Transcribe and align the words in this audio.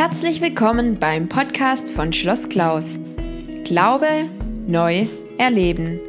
Herzlich 0.00 0.40
willkommen 0.40 0.98
beim 0.98 1.28
Podcast 1.28 1.90
von 1.90 2.10
Schloss 2.10 2.48
Klaus. 2.48 2.96
Glaube 3.64 4.30
neu 4.66 5.04
erleben. 5.36 6.00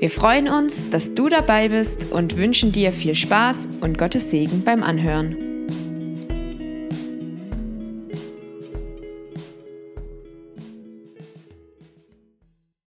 Wir 0.00 0.10
freuen 0.10 0.50
uns, 0.50 0.90
dass 0.90 1.14
du 1.14 1.30
dabei 1.30 1.70
bist 1.70 2.04
und 2.12 2.36
wünschen 2.36 2.72
dir 2.72 2.92
viel 2.92 3.14
Spaß 3.14 3.68
und 3.80 3.96
Gottes 3.96 4.28
Segen 4.28 4.62
beim 4.64 4.82
Anhören. 4.82 5.34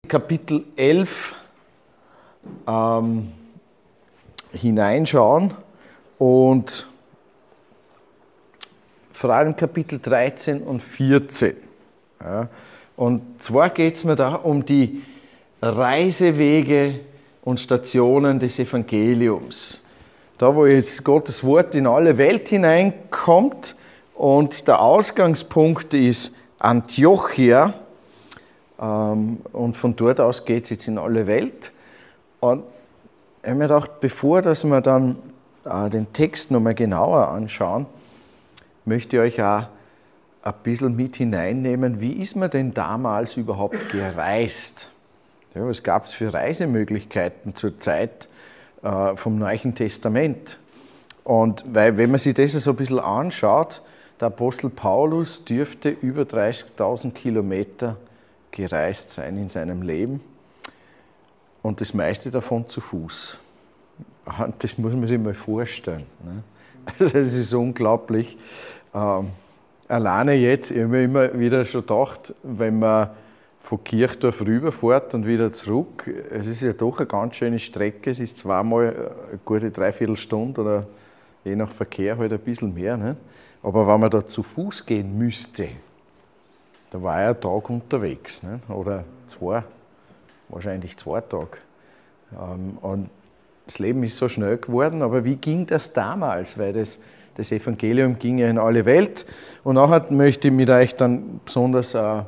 Kapitel 0.08 0.64
11 0.76 1.34
ähm, 2.68 3.32
hineinschauen 4.54 5.56
und 6.20 6.88
vor 9.16 9.30
allem 9.30 9.56
Kapitel 9.56 10.00
13 10.00 10.62
und 10.62 10.82
14. 10.82 11.56
Ja. 12.22 12.50
Und 12.98 13.42
zwar 13.42 13.70
geht 13.70 13.96
es 13.96 14.04
mir 14.04 14.18
da 14.18 14.36
um 14.36 14.66
die 14.66 15.04
Reisewege 15.62 17.00
und 17.44 17.60
Stationen 17.62 18.40
des 18.40 18.60
Evangeliums. 18.60 19.84
Da, 20.38 20.54
wo 20.54 20.66
jetzt 20.66 21.06
Gottes 21.06 21.46
Wort 21.46 21.76
in 21.76 21.88
alle 21.88 22.18
Welt 22.18 22.50
hineinkommt 22.50 23.78
und 24.16 24.68
der 24.68 24.82
Ausgangspunkt 24.82 25.94
ist 25.94 26.36
Antiochia 26.60 27.74
ähm, 28.82 29.38
und 29.54 29.78
von 29.78 29.96
dort 29.96 30.20
aus 30.20 30.44
geht 30.44 30.66
es 30.66 30.72
jetzt 30.72 30.88
in 30.90 30.98
alle 30.98 31.26
Welt. 31.26 31.72
Und 32.42 32.64
ich 33.44 33.50
habe 33.50 33.60
mir 33.60 33.68
gedacht, 33.70 34.02
bevor 34.02 34.42
dass 34.42 34.66
wir 34.66 34.82
dann 34.82 35.16
äh, 35.64 35.90
den 35.90 36.12
Text 36.12 36.52
nochmal 36.52 36.76
genauer 36.76 37.30
anschauen, 37.30 37.86
möchte 38.86 39.18
ich 39.18 39.22
euch 39.22 39.42
auch 39.42 39.68
ein 40.44 40.54
bisschen 40.64 40.96
mit 40.96 41.16
hineinnehmen, 41.16 42.00
wie 42.00 42.14
ist 42.14 42.36
man 42.36 42.50
denn 42.50 42.74
damals 42.74 43.36
überhaupt 43.36 43.90
gereist? 43.92 44.92
Ja, 45.56 45.66
was 45.68 45.82
gab 45.82 46.06
es 46.06 46.14
für 46.14 46.34
Reisemöglichkeiten 46.34 47.56
zur 47.56 47.80
Zeit 47.80 48.28
äh, 48.84 49.16
vom 49.16 49.40
Neuen 49.40 49.74
Testament? 49.74 50.60
Und 51.24 51.66
weil, 51.68 51.98
wenn 51.98 52.12
man 52.12 52.20
sich 52.20 52.36
das 52.36 52.52
so 52.52 52.72
ein 52.72 52.76
bisschen 52.76 53.00
anschaut, 53.00 53.82
der 54.20 54.28
Apostel 54.28 54.70
Paulus 54.70 55.44
dürfte 55.44 55.90
über 55.90 56.22
30.000 56.22 57.12
Kilometer 57.12 57.98
gereist 58.52 59.10
sein 59.10 59.38
in 59.38 59.50
seinem 59.50 59.82
Leben 59.82 60.22
und 61.64 61.82
das 61.82 61.94
meiste 61.94 62.32
davon 62.32 62.68
zu 62.68 62.82
Fuß. 62.82 63.40
Das 64.60 64.78
muss 64.78 64.94
man 64.94 65.08
sich 65.08 65.20
mal 65.20 65.36
vorstellen. 65.36 66.06
Ne? 66.24 66.44
Also 66.86 67.04
das 67.14 67.34
ist 67.34 67.54
unglaublich. 67.54 68.38
Ähm, 68.94 69.28
alleine 69.88 70.34
jetzt, 70.34 70.72
ich 70.72 70.78
habe 70.78 70.88
mir 70.88 71.04
immer 71.04 71.40
wieder 71.40 71.66
schon 71.66 71.82
gedacht, 71.82 72.34
wenn 72.44 72.80
man 72.80 73.10
von 73.60 73.84
Kirchdorf 73.84 74.42
rüberfährt 74.42 75.16
und 75.16 75.26
wieder 75.26 75.52
zurück, 75.52 76.08
es 76.32 76.46
ist 76.46 76.62
ja 76.62 76.74
doch 76.74 77.00
eine 77.00 77.08
ganz 77.08 77.36
schöne 77.36 77.58
Strecke. 77.58 78.12
Es 78.12 78.20
ist 78.20 78.38
zweimal 78.38 78.90
eine 79.30 79.40
gute 79.44 79.72
Dreiviertelstunde 79.72 80.62
oder 80.62 80.88
je 81.44 81.56
nach 81.56 81.72
Verkehr 81.72 82.18
halt 82.18 82.32
ein 82.32 82.40
bisschen 82.40 82.74
mehr. 82.74 82.96
Nicht? 82.96 83.18
Aber 83.64 83.88
wenn 83.88 84.00
man 84.00 84.12
da 84.12 84.26
zu 84.26 84.44
Fuß 84.44 84.86
gehen 84.86 85.18
müsste, 85.18 85.70
da 86.92 87.02
war 87.02 87.20
er 87.20 87.30
einen 87.30 87.42
Tag 87.42 87.70
unterwegs. 87.70 88.44
Nicht? 88.44 88.70
Oder 88.70 89.04
zwei, 89.26 89.64
wahrscheinlich 90.50 90.96
zwei 90.98 91.22
Tage. 91.22 91.58
Ähm, 92.34 92.78
und 92.82 93.10
das 93.66 93.80
Leben 93.80 94.04
ist 94.04 94.18
so 94.18 94.30
schnell 94.30 94.58
geworden, 94.58 95.02
aber 95.02 95.24
wie 95.24 95.36
ging 95.36 95.66
das 95.66 95.94
damals? 95.94 96.58
Weil 96.58 96.74
das 96.74 97.00
das 97.36 97.52
Evangelium 97.52 98.18
ging 98.18 98.38
ja 98.38 98.48
in 98.48 98.58
alle 98.58 98.86
Welt. 98.86 99.26
Und 99.64 99.76
nachher 99.76 100.12
möchte 100.12 100.48
ich 100.48 100.54
mit 100.54 100.70
euch 100.70 100.96
dann 100.96 101.42
besonders 101.44 101.94
äh, 101.94 102.20
äh, 102.20 102.24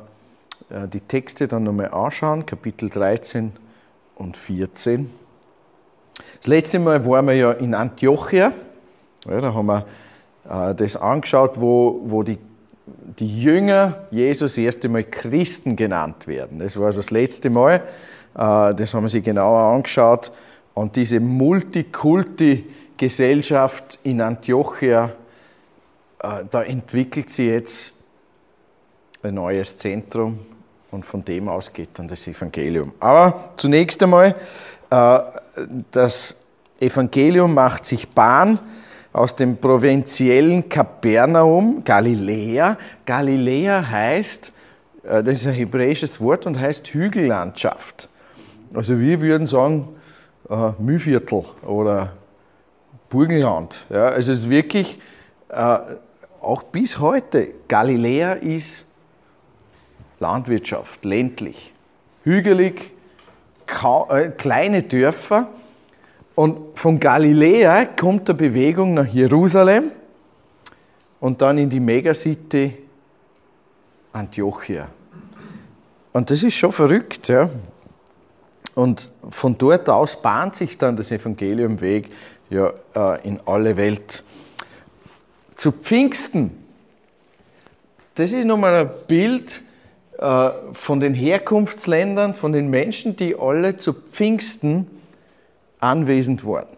die 0.92 1.00
Texte 1.00 1.48
dann 1.48 1.64
nochmal 1.64 1.88
anschauen, 1.88 2.44
Kapitel 2.44 2.90
13 2.90 3.52
und 4.16 4.36
14. 4.36 5.10
Das 6.36 6.46
letzte 6.46 6.78
Mal 6.78 7.04
waren 7.06 7.26
wir 7.26 7.34
ja 7.34 7.52
in 7.52 7.74
Antiochia. 7.74 8.52
Ja, 9.26 9.40
da 9.40 9.54
haben 9.54 9.66
wir 9.66 9.86
äh, 10.48 10.74
das 10.74 10.96
angeschaut, 10.96 11.58
wo, 11.58 12.02
wo 12.04 12.22
die, 12.22 12.38
die 13.18 13.40
Jünger 13.40 14.06
Jesus 14.10 14.52
das 14.52 14.58
erste 14.58 14.90
Mal 14.90 15.04
Christen 15.04 15.74
genannt 15.74 16.26
werden. 16.26 16.58
Das 16.58 16.78
war 16.78 16.86
also 16.86 16.98
das 16.98 17.10
letzte 17.10 17.48
Mal. 17.48 17.76
Äh, 18.34 18.74
das 18.74 18.92
haben 18.92 19.04
wir 19.04 19.08
sich 19.08 19.24
genauer 19.24 19.74
angeschaut. 19.74 20.32
Und 20.78 20.94
diese 20.94 21.18
Multikulti- 21.18 22.64
Gesellschaft 22.96 23.98
in 24.04 24.20
Antiochia, 24.20 25.12
äh, 26.20 26.44
da 26.48 26.62
entwickelt 26.62 27.30
sie 27.30 27.48
jetzt 27.48 27.94
ein 29.22 29.34
neues 29.34 29.76
Zentrum 29.76 30.38
und 30.92 31.04
von 31.04 31.24
dem 31.24 31.48
aus 31.48 31.72
geht 31.72 31.90
dann 31.94 32.06
das 32.06 32.26
Evangelium. 32.26 32.92
Aber 33.00 33.50
zunächst 33.56 34.02
einmal, 34.02 34.34
äh, 34.90 35.18
das 35.90 36.36
Evangelium 36.80 37.54
macht 37.54 37.84
sich 37.84 38.08
Bahn 38.08 38.60
aus 39.12 39.34
dem 39.34 39.56
provinziellen 39.56 40.68
Kapernaum, 40.68 41.82
Galiläa. 41.84 42.76
Galiläa 43.04 43.84
heißt, 43.88 44.52
äh, 45.04 45.24
das 45.24 45.38
ist 45.38 45.46
ein 45.48 45.54
hebräisches 45.54 46.20
Wort 46.20 46.46
und 46.46 46.58
heißt 46.58 46.88
Hügellandschaft. 46.88 48.08
Also 48.74 48.98
wir 48.98 49.20
würden 49.20 49.46
sagen 49.48 49.88
Mühviertel 50.78 51.44
oder 51.66 52.12
Burgenland. 53.08 53.84
Ja, 53.90 54.08
also 54.08 54.32
es 54.32 54.40
ist 54.40 54.50
wirklich, 54.50 54.98
äh, 55.48 55.78
auch 56.40 56.62
bis 56.64 56.98
heute, 56.98 57.48
Galiläa 57.68 58.32
ist 58.34 58.86
Landwirtschaft, 60.20 61.04
ländlich, 61.04 61.72
hügelig, 62.24 62.92
äh, 64.10 64.28
kleine 64.30 64.82
Dörfer. 64.82 65.48
Und 66.34 66.78
von 66.78 67.00
Galiläa 67.00 67.84
kommt 67.84 68.28
der 68.28 68.34
Bewegung 68.34 68.94
nach 68.94 69.06
Jerusalem 69.06 69.90
und 71.20 71.42
dann 71.42 71.58
in 71.58 71.68
die 71.68 71.80
Megacity 71.80 72.74
Antiochia. 74.12 74.88
Und 76.12 76.30
das 76.30 76.42
ist 76.42 76.54
schon 76.54 76.72
verrückt. 76.72 77.28
Ja. 77.28 77.50
Und 78.78 79.10
von 79.28 79.58
dort 79.58 79.88
aus 79.88 80.22
bahnt 80.22 80.54
sich 80.54 80.78
dann 80.78 80.96
das 80.96 81.10
Evangeliumweg 81.10 82.10
ja, 82.48 82.72
äh, 82.94 83.26
in 83.26 83.40
alle 83.44 83.76
Welt. 83.76 84.22
Zu 85.56 85.72
Pfingsten, 85.72 86.52
das 88.14 88.30
ist 88.30 88.44
nochmal 88.44 88.76
ein 88.76 88.90
Bild 89.08 89.62
äh, 90.18 90.50
von 90.74 91.00
den 91.00 91.12
Herkunftsländern, 91.12 92.34
von 92.34 92.52
den 92.52 92.70
Menschen, 92.70 93.16
die 93.16 93.34
alle 93.34 93.78
zu 93.78 93.94
Pfingsten 93.94 94.86
anwesend 95.80 96.46
waren. 96.46 96.68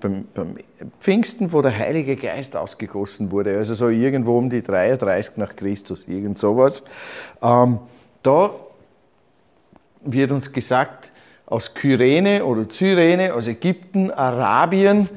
Beim, 0.00 0.26
beim, 0.34 0.58
Pfingsten, 1.00 1.50
wo 1.54 1.62
der 1.62 1.78
Heilige 1.78 2.14
Geist 2.14 2.58
ausgegossen 2.58 3.30
wurde, 3.30 3.56
also 3.56 3.72
so 3.72 3.88
irgendwo 3.88 4.36
um 4.36 4.50
die 4.50 4.62
33 4.62 5.38
nach 5.38 5.56
Christus, 5.56 6.06
irgend 6.06 6.36
sowas. 6.36 6.84
Ähm, 7.40 7.78
da 8.22 8.50
wird 10.04 10.32
uns 10.32 10.52
gesagt, 10.52 11.12
aus 11.46 11.74
Kyrene 11.74 12.44
oder 12.44 12.68
Cyrene, 12.68 13.34
aus 13.34 13.46
Ägypten, 13.46 14.10
Arabien, 14.10 15.08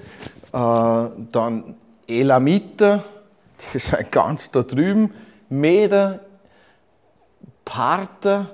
äh, 0.54 1.10
dann 1.32 1.76
Elamiter, 2.08 3.04
die 3.74 3.80
sind 3.80 4.12
ganz 4.12 4.52
da 4.52 4.64
drüben, 4.64 5.14
Meder, 5.50 6.20
Parther, 7.64 8.48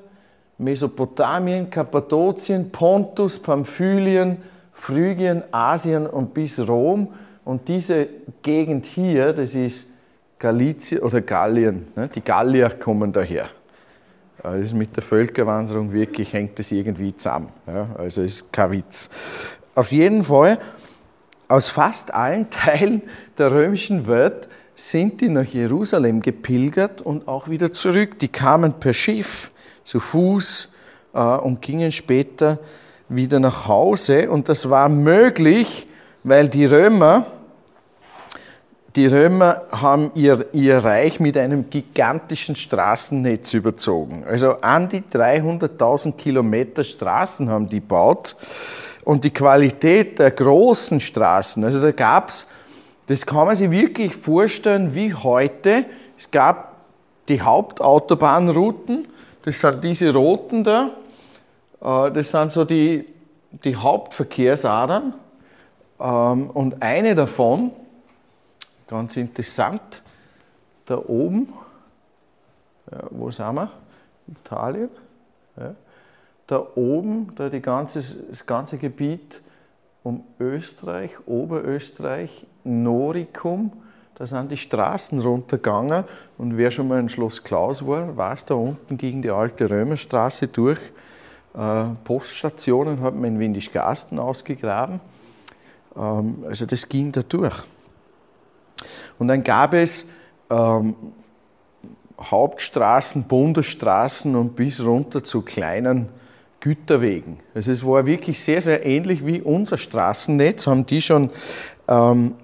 Mesopotamien, 0.58 1.70
Kappadokien, 1.70 2.72
Pontus, 2.72 3.40
Pamphylien, 3.40 4.38
Phrygien, 4.74 5.44
Asien 5.52 6.08
und 6.08 6.34
bis 6.34 6.60
Rom. 6.68 7.14
Und 7.46 7.68
diese 7.68 8.08
Gegend 8.42 8.86
hier, 8.86 9.34
das 9.34 9.56
ist 9.56 9.90
Galizien 10.40 11.02
oder 11.02 11.22
Gallien. 11.22 11.88
Ne? 11.96 12.10
Die 12.14 12.22
Gallier 12.22 12.70
kommen 12.70 13.12
daher. 13.12 13.50
Ist 14.62 14.74
mit 14.74 14.96
der 14.96 15.04
Völkerwanderung 15.04 15.94
wirklich, 15.94 16.34
hängt 16.34 16.60
das 16.60 16.72
irgendwie 16.72 17.16
zusammen. 17.16 17.50
Ja, 17.66 17.88
also 17.98 18.22
ist 18.22 18.52
kein 18.52 18.72
Witz. 18.72 19.10
Auf 19.74 19.92
jeden 19.92 20.24
Fall, 20.24 20.60
aus 21.48 21.70
fast 21.70 22.14
allen 22.14 22.50
Teilen 22.50 23.02
der 23.38 23.52
römischen 23.52 24.08
Welt 24.08 24.50
sind 24.76 25.22
die 25.22 25.30
nach 25.30 25.46
Jerusalem 25.46 26.22
gepilgert 26.22 27.02
und 27.02 27.28
auch 27.28 27.48
wieder 27.48 27.72
zurück. 27.72 28.20
Die 28.20 28.28
kamen 28.28 28.74
per 28.74 28.94
Schiff, 28.94 29.52
zu 29.84 30.00
Fuß 30.00 30.74
äh, 31.14 31.20
und 31.20 31.62
gingen 31.62 31.92
später 31.92 32.60
wieder 33.10 33.40
nach 33.40 33.68
Hause. 33.68 34.30
Und 34.30 34.50
das 34.50 34.70
war 34.70 34.90
möglich, 34.90 35.88
weil 36.24 36.48
die 36.48 36.66
Römer 36.66 37.26
die 38.96 39.08
Römer 39.08 39.64
haben 39.72 40.12
ihr, 40.14 40.46
ihr 40.54 40.78
Reich 40.78 41.20
mit 41.20 41.38
einem 41.38 41.70
gigantischen 41.70 42.56
Straßennetz 42.56 43.54
überzogen. 43.54 44.24
Also 44.28 44.58
an 44.62 44.88
die 44.88 45.02
300.000 45.02 46.14
Kilometer 46.14 46.84
Straßen 46.84 47.50
haben 47.50 47.68
die 47.68 47.80
gebaut. 47.80 48.36
Und 49.04 49.24
die 49.24 49.32
Qualität 49.32 50.20
der 50.20 50.32
großen 50.32 51.00
Straßen, 51.00 51.64
also 51.64 51.82
da 51.82 51.92
gab 51.92 52.30
es, 52.30 52.48
das 53.08 53.26
kann 53.26 53.48
man 53.48 53.56
sich 53.56 53.70
wirklich 53.70 54.16
vorstellen 54.16 54.96
wie 54.96 55.14
heute, 55.14 55.86
Es 56.18 56.32
gab 56.32 56.78
die 57.28 57.42
Hauptautobahnrouten, 57.42 59.08
das 59.44 59.60
sind 59.60 59.84
diese 59.84 60.14
roten 60.14 60.64
da, 60.64 60.92
äh, 61.82 62.12
das 62.12 62.32
sind 62.32 62.52
so 62.52 62.64
die, 62.64 63.06
die 63.52 63.76
Hauptverkehrsadern. 63.76 65.16
Ähm, 66.00 66.50
und 66.52 66.82
eine 66.82 67.16
davon, 67.16 67.72
ganz 68.94 69.18
interessant, 69.18 70.04
da 70.86 70.98
oben, 70.98 71.52
ja, 72.92 73.00
wo 73.10 73.32
sind 73.32 73.56
wir? 73.56 73.72
Italien. 74.28 74.90
Ja. 75.58 75.74
Da 76.46 76.68
oben, 76.76 77.34
da 77.36 77.50
die 77.50 77.62
ganze, 77.62 78.02
das 78.30 78.46
ganze 78.46 78.78
Gebiet 78.78 79.42
um 80.04 80.24
Österreich, 80.40 81.12
Oberösterreich, 81.26 82.46
Noricum, 82.64 83.72
da 84.14 84.28
sind 84.28 84.52
die 84.52 84.58
Straßen 84.58 85.20
runtergegangen 85.22 86.04
und 86.38 86.56
wer 86.56 86.70
schon 86.70 86.88
mal 86.88 87.00
in 87.00 87.10
Schloss 87.10 87.44
Klaus 87.44 87.86
war, 87.88 88.16
weiß, 88.16 88.46
da 88.46 88.54
unten 88.54 88.98
gegen 88.98 89.24
die 89.24 89.32
alte 89.32 89.72
Römerstraße 89.72 90.50
durch. 90.50 90.80
Äh, 91.56 91.86
Poststationen 92.04 93.02
hat 93.02 93.16
man 93.16 93.26
in 93.26 93.40
Windischgarsten 93.40 94.20
ausgegraben. 94.20 95.00
Ähm, 95.96 96.44
also 96.48 96.68
das 96.68 96.88
ging 96.88 97.12
da 97.12 97.24
durch. 97.24 97.66
Und 99.20 99.28
dann 99.28 99.44
gab 99.44 99.74
es 99.74 100.10
ähm, 100.50 100.96
Hauptstraßen, 102.20 103.24
Bundesstraßen 103.24 104.36
und 104.36 104.56
bis 104.56 104.84
runter 104.84 105.24
zu 105.24 105.42
kleinen 105.42 106.10
Güterwegen. 106.60 107.40
Also 107.54 107.72
es 107.72 107.86
war 107.86 108.06
wirklich 108.06 108.42
sehr, 108.42 108.62
sehr 108.62 108.86
ähnlich 108.86 109.26
wie 109.26 109.42
unser 109.42 109.78
Straßennetz, 109.78 110.66
haben 110.68 110.86
die 110.86 111.02
schon 111.02 111.30
ähm, 111.88 112.36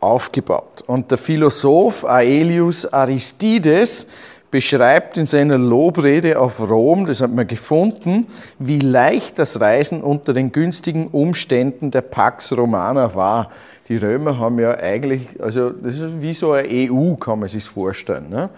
aufgebaut. 0.00 0.82
Und 0.86 1.10
der 1.10 1.18
Philosoph 1.18 2.04
Aelius 2.04 2.90
Aristides 2.90 4.08
beschreibt 4.50 5.18
in 5.18 5.26
seiner 5.26 5.58
Lobrede 5.58 6.38
auf 6.38 6.58
Rom, 6.58 7.06
das 7.06 7.20
hat 7.20 7.30
man 7.32 7.46
gefunden, 7.46 8.26
wie 8.58 8.78
leicht 8.78 9.38
das 9.38 9.60
Reisen 9.60 10.00
unter 10.00 10.32
den 10.32 10.52
günstigen 10.52 11.08
Umständen 11.08 11.90
der 11.90 12.00
Pax 12.02 12.56
Romana 12.56 13.14
war. 13.14 13.50
Die 13.88 13.96
Römer 13.96 14.38
haben 14.38 14.58
ja 14.58 14.76
eigentlich, 14.76 15.22
also 15.40 15.70
das 15.70 15.94
ist 15.94 16.20
wie 16.20 16.34
so 16.34 16.52
eine 16.52 16.68
EU, 16.68 17.14
kann 17.14 17.40
man 17.40 17.48
sich 17.48 17.64
vorstellen. 17.64 18.28
Ne? 18.28 18.50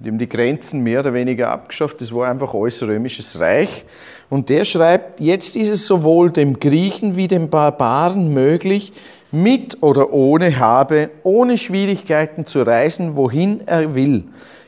Die 0.00 0.08
haben 0.08 0.18
die 0.18 0.28
Grenzen 0.28 0.82
mehr 0.82 1.00
oder 1.00 1.14
weniger 1.14 1.50
abgeschafft, 1.50 2.00
das 2.00 2.12
war 2.12 2.28
einfach 2.28 2.54
alles 2.54 2.82
römisches 2.82 3.38
Reich. 3.38 3.84
Und 4.28 4.48
der 4.48 4.64
schreibt, 4.64 5.20
jetzt 5.20 5.56
ist 5.56 5.70
es 5.70 5.86
sowohl 5.86 6.30
dem 6.30 6.58
Griechen 6.58 7.16
wie 7.16 7.28
dem 7.28 7.50
Barbaren 7.50 8.34
möglich, 8.34 8.92
mit 9.30 9.82
oder 9.82 10.12
ohne 10.12 10.58
Habe, 10.58 11.10
ohne 11.22 11.58
Schwierigkeiten 11.58 12.44
zu 12.44 12.62
reisen, 12.62 13.16
wohin 13.16 13.60
er 13.66 13.94
will, 13.94 14.24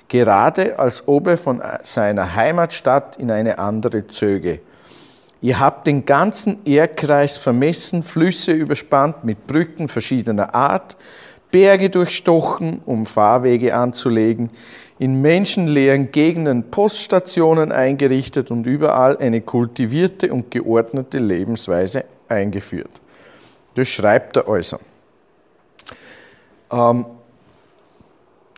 gerade 0.08 0.78
als 0.78 1.08
ob 1.08 1.28
er 1.28 1.38
von 1.38 1.62
seiner 1.82 2.34
Heimatstadt 2.36 3.16
in 3.16 3.30
eine 3.30 3.58
andere 3.58 4.06
zöge. 4.06 4.60
Ihr 5.42 5.58
habt 5.58 5.86
den 5.86 6.04
ganzen 6.04 6.58
Erdkreis 6.66 7.38
vermessen, 7.38 8.02
Flüsse 8.02 8.52
überspannt 8.52 9.24
mit 9.24 9.46
Brücken 9.46 9.88
verschiedener 9.88 10.54
Art, 10.54 10.96
Berge 11.50 11.90
durchstochen, 11.90 12.82
um 12.84 13.06
Fahrwege 13.06 13.74
anzulegen, 13.74 14.50
in 14.98 15.22
menschenleeren 15.22 16.12
Gegenden 16.12 16.70
Poststationen 16.70 17.72
eingerichtet 17.72 18.50
und 18.50 18.66
überall 18.66 19.16
eine 19.16 19.40
kultivierte 19.40 20.32
und 20.32 20.50
geordnete 20.50 21.18
Lebensweise 21.18 22.04
eingeführt. 22.28 23.00
Das 23.74 23.88
schreibt 23.88 24.36
er 24.36 24.46
also. 24.46 24.78
Ähm, 26.70 27.06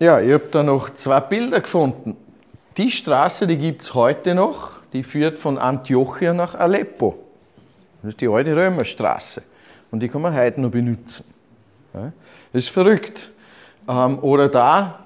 ja, 0.00 0.20
ich 0.20 0.32
habe 0.32 0.48
da 0.50 0.64
noch 0.64 0.90
zwei 0.90 1.20
Bilder 1.20 1.60
gefunden. 1.60 2.16
Die 2.76 2.90
Straße, 2.90 3.46
die 3.46 3.56
gibt 3.56 3.82
es 3.82 3.94
heute 3.94 4.34
noch, 4.34 4.81
die 4.92 5.02
führt 5.02 5.38
von 5.38 5.58
Antiochia 5.58 6.32
nach 6.32 6.54
Aleppo. 6.54 7.18
Das 8.02 8.10
ist 8.10 8.20
die 8.20 8.28
alte 8.28 8.54
Römerstraße. 8.54 9.42
Und 9.90 10.00
die 10.02 10.08
kann 10.08 10.22
man 10.22 10.34
heute 10.34 10.60
noch 10.60 10.70
benutzen. 10.70 11.24
Das 11.92 12.12
ist 12.52 12.70
verrückt. 12.70 13.30
Ähm, 13.88 14.18
oder 14.20 14.48
da 14.48 14.98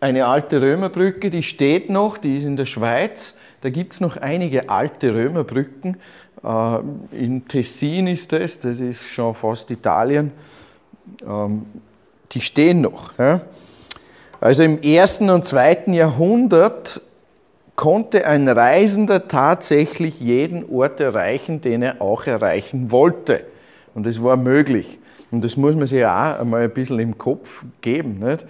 eine 0.00 0.26
alte 0.26 0.60
Römerbrücke, 0.60 1.30
die 1.30 1.42
steht 1.42 1.88
noch, 1.88 2.18
die 2.18 2.36
ist 2.36 2.44
in 2.44 2.56
der 2.56 2.66
Schweiz. 2.66 3.40
Da 3.60 3.70
gibt 3.70 3.94
es 3.94 4.00
noch 4.00 4.16
einige 4.16 4.68
alte 4.68 5.14
Römerbrücken. 5.14 5.96
Äh, 6.44 6.78
in 7.12 7.46
Tessin 7.48 8.06
ist 8.06 8.32
das, 8.32 8.60
das 8.60 8.80
ist 8.80 9.06
schon 9.06 9.34
fast 9.34 9.70
Italien. 9.70 10.32
Ähm, 11.26 11.66
die 12.32 12.40
stehen 12.40 12.80
noch. 12.80 13.12
Also 14.40 14.62
im 14.64 14.82
ersten 14.82 15.30
und 15.30 15.44
zweiten 15.44 15.94
Jahrhundert 15.94 17.00
konnte 17.76 18.26
ein 18.26 18.48
Reisender 18.48 19.28
tatsächlich 19.28 20.20
jeden 20.20 20.68
Ort 20.70 21.00
erreichen, 21.00 21.60
den 21.60 21.82
er 21.82 22.00
auch 22.00 22.26
erreichen 22.26 22.90
wollte. 22.90 23.44
Und 23.94 24.06
das 24.06 24.22
war 24.22 24.36
möglich. 24.36 24.98
Und 25.30 25.44
das 25.44 25.56
muss 25.56 25.76
man 25.76 25.86
sich 25.86 26.04
auch 26.04 26.40
einmal 26.40 26.62
ein 26.62 26.70
bisschen 26.70 26.98
im 26.98 27.18
Kopf 27.18 27.64
geben. 27.80 28.18
Nicht? 28.20 28.46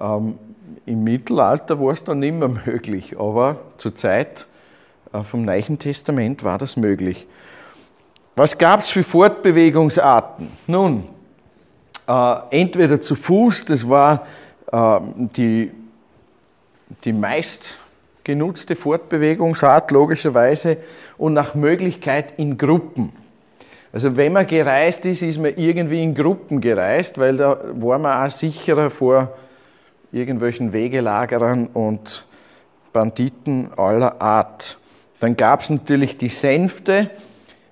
Ähm, 0.00 0.38
Im 0.86 1.04
Mittelalter 1.04 1.80
war 1.80 1.92
es 1.92 2.04
dann 2.04 2.20
mehr 2.20 2.32
möglich, 2.66 3.18
aber 3.18 3.58
zur 3.78 3.94
Zeit 3.94 4.46
äh, 5.12 5.22
vom 5.22 5.44
Neuen 5.44 5.78
Testament 5.78 6.44
war 6.44 6.58
das 6.58 6.76
möglich. 6.76 7.26
Was 8.36 8.56
gab 8.56 8.80
es 8.80 8.90
für 8.90 9.02
Fortbewegungsarten? 9.02 10.48
Nun, 10.68 11.04
äh, 12.06 12.34
entweder 12.50 13.00
zu 13.00 13.16
Fuß, 13.16 13.64
das 13.64 13.88
war 13.88 14.26
äh, 14.70 15.00
die, 15.36 15.72
die 17.04 17.12
meist 17.12 17.78
genutzte 18.28 18.76
Fortbewegungsart 18.76 19.90
logischerweise 19.90 20.76
und 21.16 21.32
nach 21.32 21.54
Möglichkeit 21.54 22.34
in 22.36 22.58
Gruppen. 22.58 23.10
Also 23.90 24.18
wenn 24.18 24.34
man 24.34 24.46
gereist 24.46 25.06
ist, 25.06 25.22
ist 25.22 25.38
man 25.38 25.54
irgendwie 25.56 26.02
in 26.02 26.14
Gruppen 26.14 26.60
gereist, 26.60 27.16
weil 27.16 27.38
da 27.38 27.58
war 27.72 27.98
man 27.98 28.26
auch 28.26 28.30
sicherer 28.30 28.90
vor 28.90 29.32
irgendwelchen 30.12 30.74
Wegelagerern 30.74 31.68
und 31.68 32.26
Banditen 32.92 33.70
aller 33.78 34.20
Art. 34.20 34.78
Dann 35.20 35.34
gab 35.34 35.62
es 35.62 35.70
natürlich 35.70 36.18
die 36.18 36.28
Sänfte, 36.28 37.08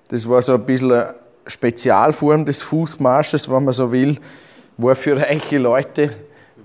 das 0.07 0.27
war 0.27 0.41
so 0.41 0.55
ein 0.55 0.65
bisschen 0.65 0.91
eine 0.91 1.13
Spezialform 1.45 2.45
des 2.45 2.63
Fußmarsches, 2.63 3.47
wenn 3.51 3.63
man 3.63 3.75
so 3.75 3.91
will, 3.91 4.17
war 4.77 4.95
für 4.95 5.17
reiche 5.17 5.59
Leute 5.59 6.15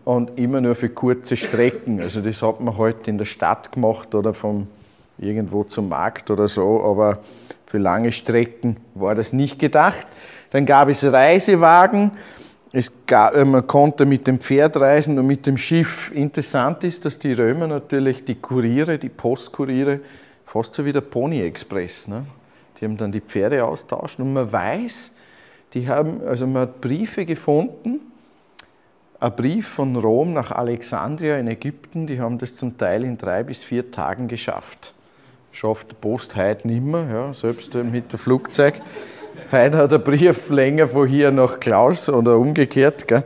und 0.05 0.39
immer 0.39 0.61
nur 0.61 0.75
für 0.75 0.89
kurze 0.89 1.37
Strecken. 1.37 2.01
Also 2.01 2.21
das 2.21 2.43
hat 2.43 2.61
man 2.61 2.77
halt 2.77 3.09
in 3.09 3.19
der 3.19 3.25
Stadt 3.25 3.73
gemacht 3.73 4.15
oder 4.15 4.35
von 4.35 4.67
irgendwo 5.19 5.65
zum 5.65 5.89
Markt 5.89 6.31
oder 6.31 6.49
so, 6.49 6.83
aber 6.85 7.19
für 7.67 7.79
lange 7.79 8.13
Strecken 8.13 8.77
war 8.95 9.15
das 9.15 9.33
nicht 9.33 9.59
gedacht. 9.59 10.07
Dann 10.51 10.67
gab 10.67 10.89
es 10.89 11.05
Reisewagen, 11.05 12.13
es 12.73 13.07
gab, 13.07 13.35
äh, 13.35 13.45
man 13.45 13.67
konnte 13.67 14.07
mit 14.07 14.27
dem 14.27 14.41
Pferd 14.41 14.77
reisen 14.77 15.19
und 15.19 15.27
mit 15.27 15.47
dem 15.47 15.57
Schiff. 15.57 16.11
Interessant 16.15 16.85
ist, 16.85 17.05
dass 17.05 17.19
die 17.19 17.33
Römer 17.33 17.67
natürlich 17.67 18.25
die 18.25 18.35
Kuriere, 18.35 18.99
die 18.99 19.09
Postkuriere, 19.09 20.01
fast 20.45 20.75
so 20.75 20.85
wie 20.85 20.93
der 20.93 21.03
Pony 21.03 21.43
Express, 21.43 22.09
ne? 22.09 22.27
die 22.79 22.85
haben 22.85 22.97
dann 22.97 23.13
die 23.13 23.21
Pferde 23.21 23.65
austauscht 23.65 24.19
und 24.19 24.33
man 24.33 24.51
weiß, 24.51 25.17
die 25.73 25.89
haben, 25.89 26.21
also 26.27 26.47
man 26.47 26.63
hat 26.63 26.81
Briefe 26.81 27.25
gefunden, 27.25 28.01
ein 29.23 29.37
Brief 29.37 29.69
von 29.69 29.95
Rom 29.95 30.33
nach 30.33 30.51
Alexandria 30.51 31.37
in 31.37 31.47
Ägypten, 31.47 32.09
die 32.09 32.21
haben 32.21 32.39
das 32.39 32.57
zum 32.57 32.77
Teil 32.77 33.05
in 33.05 33.17
drei 33.17 33.45
bis 33.45 33.63
vier 33.63 33.89
Tagen 33.93 34.27
geschafft. 34.27 34.93
Schafft 35.53 35.93
die 35.93 35.95
Post 35.95 36.35
heute 36.35 36.67
nicht 36.67 36.83
mehr, 36.83 37.07
ja, 37.09 37.33
selbst 37.33 37.73
mit 37.75 38.13
dem 38.13 38.19
Flugzeug. 38.19 38.81
Heute 39.53 39.79
hat 39.79 39.93
der 39.93 39.99
Brief 39.99 40.51
länger 40.51 40.89
von 40.89 41.07
hier 41.07 41.31
nach 41.31 41.61
Klaus 41.61 42.09
oder 42.09 42.37
umgekehrt. 42.37 43.07
Gell? 43.07 43.23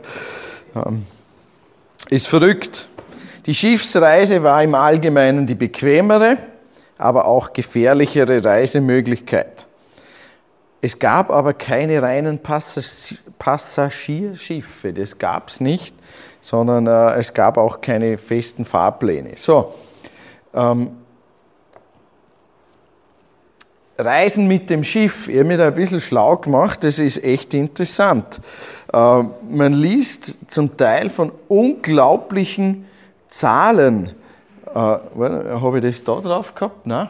Ähm, 0.75 1.07
ist 2.09 2.27
verrückt. 2.27 2.89
Die 3.47 3.55
Schiffsreise 3.55 4.43
war 4.43 4.61
im 4.61 4.75
Allgemeinen 4.75 5.47
die 5.47 5.55
bequemere, 5.55 6.37
aber 6.99 7.25
auch 7.25 7.53
gefährlichere 7.53 8.45
Reisemöglichkeit. 8.45 9.65
Es 10.79 10.99
gab 10.99 11.31
aber 11.31 11.55
keine 11.55 12.03
reinen 12.03 12.37
Passagierschiffe, 13.39 14.93
das 14.93 15.17
gab 15.17 15.49
es 15.49 15.61
nicht, 15.61 15.95
sondern 16.41 16.87
äh, 16.87 17.19
es 17.19 17.33
gab 17.33 17.57
auch 17.57 17.81
keine 17.81 18.17
festen 18.17 18.65
Fahrpläne. 18.65 19.31
So, 19.35 19.73
ähm, 20.53 20.91
Reisen 23.99 24.47
mit 24.47 24.69
dem 24.69 24.83
Schiff, 24.83 25.27
habe 25.27 25.43
mich 25.43 25.57
da 25.57 25.67
ein 25.67 25.75
bisschen 25.75 26.01
schlau 26.01 26.37
gemacht, 26.37 26.83
das 26.83 26.99
ist 26.99 27.23
echt 27.23 27.53
interessant. 27.53 28.39
Äh, 28.93 29.23
man 29.49 29.73
liest 29.73 30.51
zum 30.51 30.77
Teil 30.77 31.09
von 31.09 31.31
unglaublichen 31.47 32.85
Zahlen. 33.27 34.11
Äh, 34.67 34.77
habe 34.77 35.77
ich 35.77 35.83
das 35.83 36.03
da 36.03 36.19
drauf 36.19 36.53
gehabt? 36.53 36.85
Nein. 36.85 37.09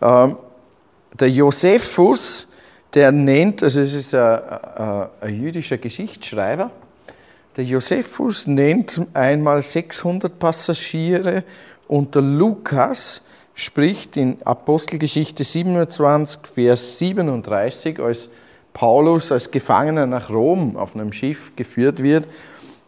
Äh, 0.00 0.28
der 1.12 1.30
Josephus, 1.30 2.48
der 2.94 3.12
nennt, 3.12 3.62
also 3.62 3.80
es 3.80 3.94
ist 3.94 4.14
ein, 4.14 4.40
ein, 4.76 5.06
ein 5.20 5.40
jüdischer 5.40 5.78
Geschichtsschreiber, 5.78 6.70
Der 7.56 7.64
Josephus 7.64 8.48
nennt 8.48 9.00
einmal 9.14 9.62
600 9.62 10.38
Passagiere 10.38 11.44
und 11.86 12.14
der 12.14 12.22
Lukas 12.22 13.26
spricht 13.54 14.16
in 14.16 14.38
Apostelgeschichte 14.44 15.44
27, 15.44 16.40
Vers 16.46 16.98
37, 16.98 18.00
als 18.00 18.28
Paulus 18.72 19.30
als 19.30 19.52
Gefangener 19.52 20.06
nach 20.06 20.30
Rom 20.30 20.76
auf 20.76 20.96
einem 20.96 21.12
Schiff 21.12 21.52
geführt 21.54 22.02
wird, 22.02 22.26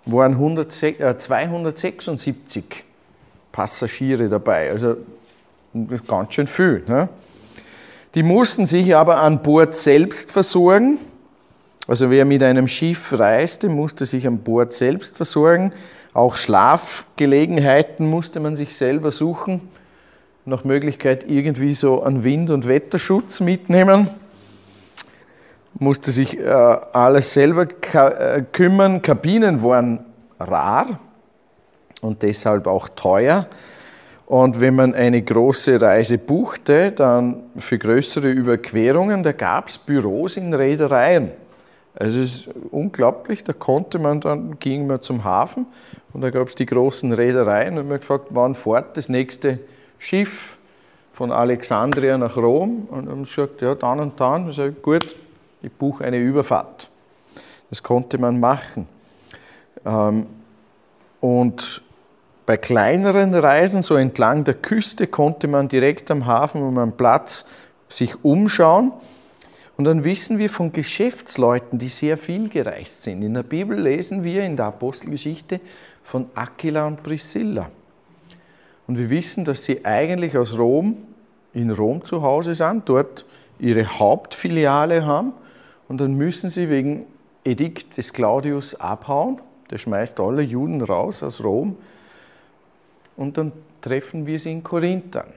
waren 0.05 0.33
100, 0.33 0.83
äh, 0.83 1.17
276 1.17 2.65
Passagiere 3.53 4.29
dabei. 4.29 4.71
Also 4.73 4.97
ganz 6.09 6.35
schön 6.35 6.49
viel. 6.49 6.83
Ne? 6.89 7.09
Die 8.17 8.25
mussten 8.25 8.67
sich 8.67 8.97
aber 8.97 9.21
an 9.21 9.43
Bord 9.43 9.77
selbst 9.77 10.33
versorgen 10.33 10.99
also 11.89 12.11
wer 12.11 12.25
mit 12.25 12.43
einem 12.43 12.67
Schiff 12.67 13.17
reiste, 13.17 13.69
musste 13.69 14.07
sich 14.07 14.27
an 14.27 14.39
Bord 14.39 14.73
selbst 14.73 15.17
versorgen. 15.17 15.73
Auch 16.15 16.35
Schlafgelegenheiten 16.35 18.09
musste 18.09 18.41
man 18.41 18.57
sich 18.57 18.77
selber 18.77 19.13
suchen. 19.13 19.61
Nach 20.45 20.65
Möglichkeit 20.65 21.29
irgendwie 21.29 21.75
so 21.75 22.03
einen 22.03 22.25
Wind- 22.25 22.51
und 22.51 22.67
Wetterschutz 22.67 23.41
mitnehmen. 23.41 24.09
Musste 25.79 26.11
sich 26.11 26.39
äh, 26.39 26.49
alles 26.49 27.33
selber 27.33 27.69
äh, 27.93 28.43
kümmern. 28.51 29.01
Kabinen 29.03 29.63
waren 29.63 30.05
rar 30.41 30.99
und 32.01 32.23
deshalb 32.23 32.67
auch 32.67 32.89
teuer. 32.89 33.47
Und 34.27 34.61
wenn 34.61 34.75
man 34.75 34.95
eine 34.95 35.23
große 35.23 35.81
Reise 35.81 36.19
buchte, 36.19 36.91
dann 36.91 37.45
für 37.59 37.79
größere 37.79 38.29
Überquerungen, 38.29 39.23
da 39.23 39.33
gab 39.33 39.69
es 39.69 39.79
Büros 39.79 40.37
in 40.37 40.53
Reedereien. 40.53 41.31
Also 41.95 42.21
es 42.21 42.35
ist 42.35 42.49
unglaublich, 42.73 43.45
da 43.45 43.53
konnte 43.53 43.99
man 43.99 44.21
dann, 44.21 44.59
ging 44.59 44.87
man 44.87 45.01
zum 45.01 45.25
Hafen 45.25 45.67
und 46.13 46.21
da 46.21 46.31
gab 46.31 46.49
es 46.49 46.55
die 46.55 46.67
großen 46.67 47.13
Reedereien 47.13 47.79
und 47.79 47.89
man 47.89 47.99
gefragt, 47.99 48.27
wann 48.31 48.55
fährt 48.55 48.97
das 48.97 49.09
nächste 49.09 49.61
Schiff 49.99 50.59
von 51.13 51.33
Alexandria 51.33 52.19
nach 52.19 52.37
Rom? 52.37 52.89
Und 52.91 53.09
haben 53.09 53.23
gesagt, 53.23 53.63
ja, 53.63 53.75
dann 53.75 54.01
und 54.01 54.21
dann. 54.21 54.51
Ich 54.51 54.57
sage, 54.57 54.73
gut, 54.73 55.17
ich 55.63 55.73
buche 55.73 56.05
eine 56.05 56.19
Überfahrt. 56.19 56.91
Das 57.71 57.83
konnte 57.83 58.19
man 58.19 58.39
machen. 58.41 58.87
Ähm, 59.87 60.27
und 61.21 61.83
bei 62.47 62.57
kleineren 62.57 63.35
Reisen, 63.35 63.83
so 63.83 63.97
entlang 63.97 64.45
der 64.45 64.55
Küste, 64.55 65.07
konnte 65.07 65.49
man 65.49 65.69
direkt 65.69 66.11
am 66.11 66.27
Hafen 66.27 66.63
um 66.63 66.79
einen 66.79 66.97
Platz 66.97 67.45
sich 67.89 68.25
umschauen 68.25 68.93
und 69.77 69.85
dann 69.85 70.05
wissen 70.05 70.39
wir 70.39 70.49
von 70.49 70.73
Geschäftsleuten, 70.73 71.79
die 71.79 71.89
sehr 71.89 72.17
viel 72.17 72.49
gereist 72.49 73.03
sind. 73.03 73.23
In 73.23 73.35
der 73.35 73.43
Bibel 73.43 73.79
lesen 73.79 74.25
wir 74.25 74.43
in 74.43 74.57
der 74.57 74.67
Apostelgeschichte 74.67 75.61
von 76.03 76.31
Aquila 76.35 76.87
und 76.87 77.03
Priscilla. 77.03 77.69
Und 78.87 78.97
wir 78.97 79.11
wissen, 79.11 79.45
dass 79.45 79.65
sie 79.65 79.85
eigentlich 79.85 80.39
aus 80.39 80.57
Rom, 80.57 80.97
in 81.53 81.71
Rom 81.71 82.05
zu 82.05 82.23
Hause 82.23 82.55
sind, 82.55 82.89
dort 82.89 83.27
ihre 83.59 83.87
Hauptfiliale 83.99 85.05
haben. 85.05 85.33
Und 85.89 86.01
dann 86.01 86.15
müssen 86.15 86.49
sie 86.49 86.71
wegen 86.71 87.05
Edikt 87.45 87.99
des 87.99 88.13
Claudius 88.13 88.77
abhauen. 88.77 89.41
Der 89.71 89.79
schmeißt 89.79 90.21
alle 90.21 90.43
Juden 90.43 90.81
raus 90.81 91.23
aus 91.23 91.43
Rom. 91.43 91.77
Und 93.17 93.39
dann 93.39 93.53
treffen 93.81 94.27
wir 94.27 94.39
sie 94.39 94.53
in 94.53 94.63
Korinth 94.63 95.17
an. 95.17 95.33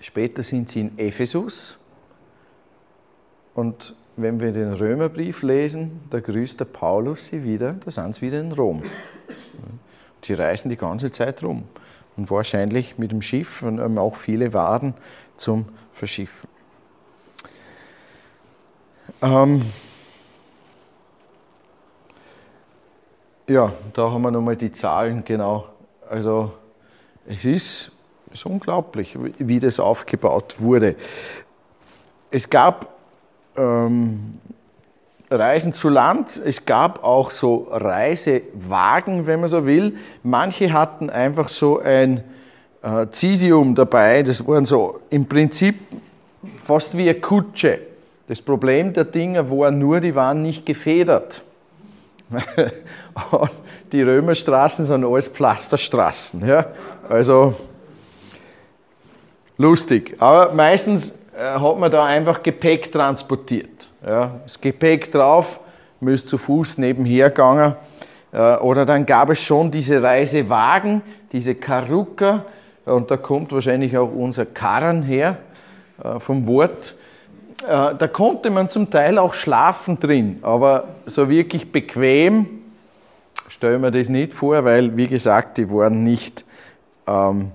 Später 0.00 0.42
sind 0.42 0.68
sie 0.68 0.80
in 0.82 0.98
Ephesus 0.98 1.78
und 3.54 3.96
wenn 4.16 4.40
wir 4.40 4.52
den 4.52 4.74
Römerbrief 4.74 5.42
lesen, 5.42 6.02
da 6.10 6.20
grüßt 6.20 6.60
der 6.60 6.66
Paulus 6.66 7.26
sie 7.26 7.42
wieder, 7.42 7.72
da 7.72 7.90
sind 7.90 8.14
sie 8.14 8.22
wieder 8.22 8.40
in 8.40 8.52
Rom. 8.52 8.82
Die 10.24 10.34
reisen 10.34 10.68
die 10.68 10.76
ganze 10.76 11.10
Zeit 11.10 11.42
rum 11.42 11.64
und 12.16 12.30
wahrscheinlich 12.30 12.98
mit 12.98 13.12
dem 13.12 13.22
Schiff 13.22 13.62
und 13.62 13.80
haben 13.80 13.98
auch 13.98 14.16
viele 14.16 14.52
Waren 14.52 14.94
zum 15.36 15.66
Verschiffen. 15.92 16.48
Ähm 19.22 19.62
ja, 23.46 23.72
da 23.92 24.10
haben 24.10 24.22
wir 24.22 24.30
nochmal 24.30 24.56
die 24.56 24.72
Zahlen 24.72 25.24
genau. 25.24 25.68
Also 26.08 26.52
es 27.26 27.44
ist, 27.44 27.92
ist 28.32 28.46
unglaublich, 28.46 29.16
wie 29.38 29.60
das 29.60 29.80
aufgebaut 29.80 30.56
wurde. 30.58 30.96
Es 32.30 32.48
gab 32.48 32.94
ähm, 33.56 34.38
Reisen 35.30 35.72
zu 35.72 35.88
Land. 35.88 36.40
Es 36.44 36.64
gab 36.64 37.02
auch 37.02 37.30
so 37.30 37.68
Reisewagen, 37.70 39.26
wenn 39.26 39.40
man 39.40 39.48
so 39.48 39.66
will. 39.66 39.96
Manche 40.22 40.72
hatten 40.72 41.10
einfach 41.10 41.48
so 41.48 41.80
ein 41.80 42.22
äh, 42.82 43.06
Cesium 43.10 43.74
dabei. 43.74 44.22
Das 44.22 44.46
waren 44.46 44.64
so 44.64 45.00
im 45.10 45.26
Prinzip 45.26 45.76
fast 46.62 46.96
wie 46.96 47.08
eine 47.08 47.20
Kutsche. 47.20 47.80
Das 48.28 48.42
Problem 48.42 48.92
der 48.92 49.04
Dinger 49.04 49.50
war 49.50 49.70
nur, 49.70 50.00
die 50.00 50.14
waren 50.14 50.42
nicht 50.42 50.66
gefedert. 50.66 51.42
die 53.92 54.02
Römerstraßen 54.02 54.84
sind 54.84 55.04
alles 55.04 55.28
Pflasterstraßen. 55.28 56.46
Ja? 56.46 56.66
Also 57.08 57.54
lustig. 59.58 60.16
Aber 60.18 60.52
meistens 60.52 61.10
äh, 61.36 61.58
hat 61.58 61.78
man 61.78 61.90
da 61.90 62.04
einfach 62.04 62.42
Gepäck 62.42 62.90
transportiert. 62.90 63.90
Ja, 64.04 64.40
das 64.42 64.60
Gepäck 64.60 65.10
drauf, 65.10 65.60
man 66.00 66.14
ist 66.14 66.28
zu 66.28 66.38
Fuß 66.38 66.78
nebenher 66.78 67.30
gegangen. 67.30 67.74
Äh, 68.32 68.56
oder 68.56 68.84
dann 68.84 69.06
gab 69.06 69.30
es 69.30 69.42
schon 69.42 69.70
diese 69.70 70.02
Reisewagen, 70.02 71.02
diese 71.32 71.54
Karuka, 71.54 72.44
und 72.84 73.10
da 73.10 73.16
kommt 73.16 73.50
wahrscheinlich 73.52 73.98
auch 73.98 74.12
unser 74.12 74.46
Karren 74.46 75.02
her, 75.02 75.38
äh, 76.02 76.20
vom 76.20 76.46
Wort. 76.46 76.94
Da 77.62 78.08
konnte 78.08 78.50
man 78.50 78.68
zum 78.68 78.90
Teil 78.90 79.18
auch 79.18 79.32
schlafen 79.32 79.98
drin, 79.98 80.40
aber 80.42 80.88
so 81.06 81.28
wirklich 81.28 81.72
bequem 81.72 82.46
stellen 83.48 83.82
wir 83.82 83.90
das 83.90 84.08
nicht 84.08 84.34
vor, 84.34 84.64
weil, 84.64 84.96
wie 84.96 85.06
gesagt, 85.06 85.58
die 85.58 85.70
waren 85.70 86.04
nicht 86.04 86.44
ähm, 87.06 87.52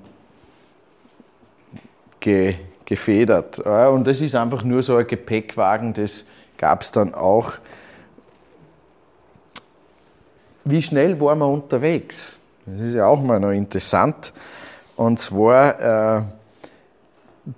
ge 2.20 2.56
gefedert. 2.86 3.60
Und 3.60 4.06
das 4.06 4.20
ist 4.20 4.36
einfach 4.36 4.64
nur 4.64 4.84
so 4.84 4.98
ein 4.98 5.08
Gepäckwagen, 5.08 5.94
das 5.94 6.28
gab 6.58 6.82
es 6.82 6.92
dann 6.92 7.14
auch. 7.14 7.54
Wie 10.66 10.82
schnell 10.82 11.20
waren 11.22 11.40
wir 11.40 11.48
unterwegs? 11.48 12.38
Das 12.66 12.90
ist 12.90 12.94
ja 12.96 13.06
auch 13.06 13.22
mal 13.22 13.40
noch 13.40 13.52
interessant. 13.52 14.34
Und 14.98 15.20
zwar 15.20 16.18
äh, 16.18 16.22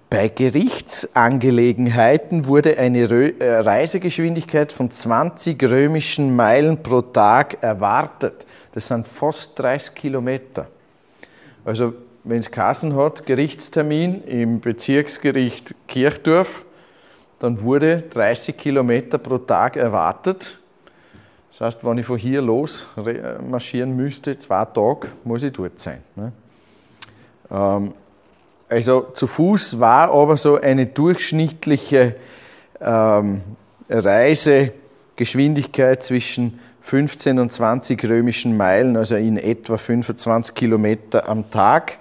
bei 0.10 0.30
Gerichtsangelegenheiten 0.30 2.48
wurde 2.48 2.78
eine 2.78 3.02
äh, 3.02 3.60
Reisegeschwindigkeit 3.60 4.72
von 4.72 4.90
20 4.90 5.62
römischen 5.63 6.34
Meilen 6.36 6.82
pro 6.82 7.02
Tag 7.02 7.62
erwartet. 7.62 8.48
Das 8.72 8.88
sind 8.88 9.06
fast 9.06 9.60
30 9.60 9.94
Kilometer. 9.94 10.68
Also 11.66 11.94
wenn 12.24 12.40
es 12.40 12.50
Kassen 12.50 12.96
hat, 12.96 13.25
Gerichtstermin 13.25 14.24
im 14.24 14.62
Bezirksgericht 14.62 15.75
Kirchdorf, 15.88 16.63
dann 17.40 17.62
wurde 17.62 17.98
30 17.98 18.58
Kilometer 18.58 19.18
pro 19.18 19.38
Tag 19.38 19.75
erwartet. 19.75 20.58
Das 21.52 21.60
heißt, 21.60 21.86
wenn 21.86 21.98
ich 21.98 22.06
von 22.06 22.18
hier 22.18 22.42
los 22.42 22.88
marschieren 23.50 23.98
müsste, 23.98 24.40
zwei 24.40 24.63
Tage, 24.63 25.10
muss 25.25 25.44
ich 25.44 25.52
dort 25.52 25.78
sein. 25.78 26.02
Ne? 26.16 26.32
Ähm, 27.52 27.94
also 28.74 29.06
zu 29.13 29.27
Fuß 29.27 29.80
war 29.80 30.12
aber 30.12 30.36
so 30.36 30.60
eine 30.60 30.88
durchschnittliche 30.88 32.15
ähm, 32.82 33.44
Reisegeschwindigkeit 33.88 36.01
zwischen 36.01 36.60
15 36.82 37.38
und 37.38 37.51
20 37.51 38.03
römischen 38.10 38.58
Meilen, 38.58 38.98
also 38.98 39.15
in 39.15 39.38
etwa 39.38 39.77
25 39.77 40.56
Kilometer 40.56 41.30
am 41.30 41.51
Tag. 41.51 42.00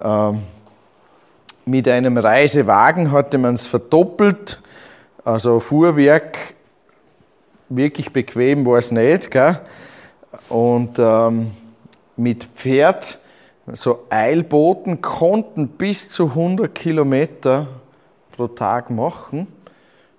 Ähm, 0.00 0.42
mit 1.66 1.88
einem 1.88 2.16
Reisewagen 2.16 3.10
hatte 3.10 3.36
man 3.36 3.56
es 3.56 3.66
verdoppelt, 3.66 4.60
also 5.24 5.58
Fuhrwerk, 5.58 6.38
wirklich 7.68 8.12
bequem 8.12 8.64
war 8.64 8.78
es 8.78 8.92
nicht. 8.92 9.32
Gell? 9.32 9.58
Und 10.48 11.00
ähm, 11.00 11.50
mit 12.16 12.44
Pferd, 12.44 13.18
so 13.74 14.04
Eilbooten 14.10 15.00
konnten 15.00 15.68
bis 15.68 16.08
zu 16.08 16.26
100 16.26 16.74
Kilometer 16.74 17.68
pro 18.32 18.48
Tag 18.48 18.90
machen. 18.90 19.48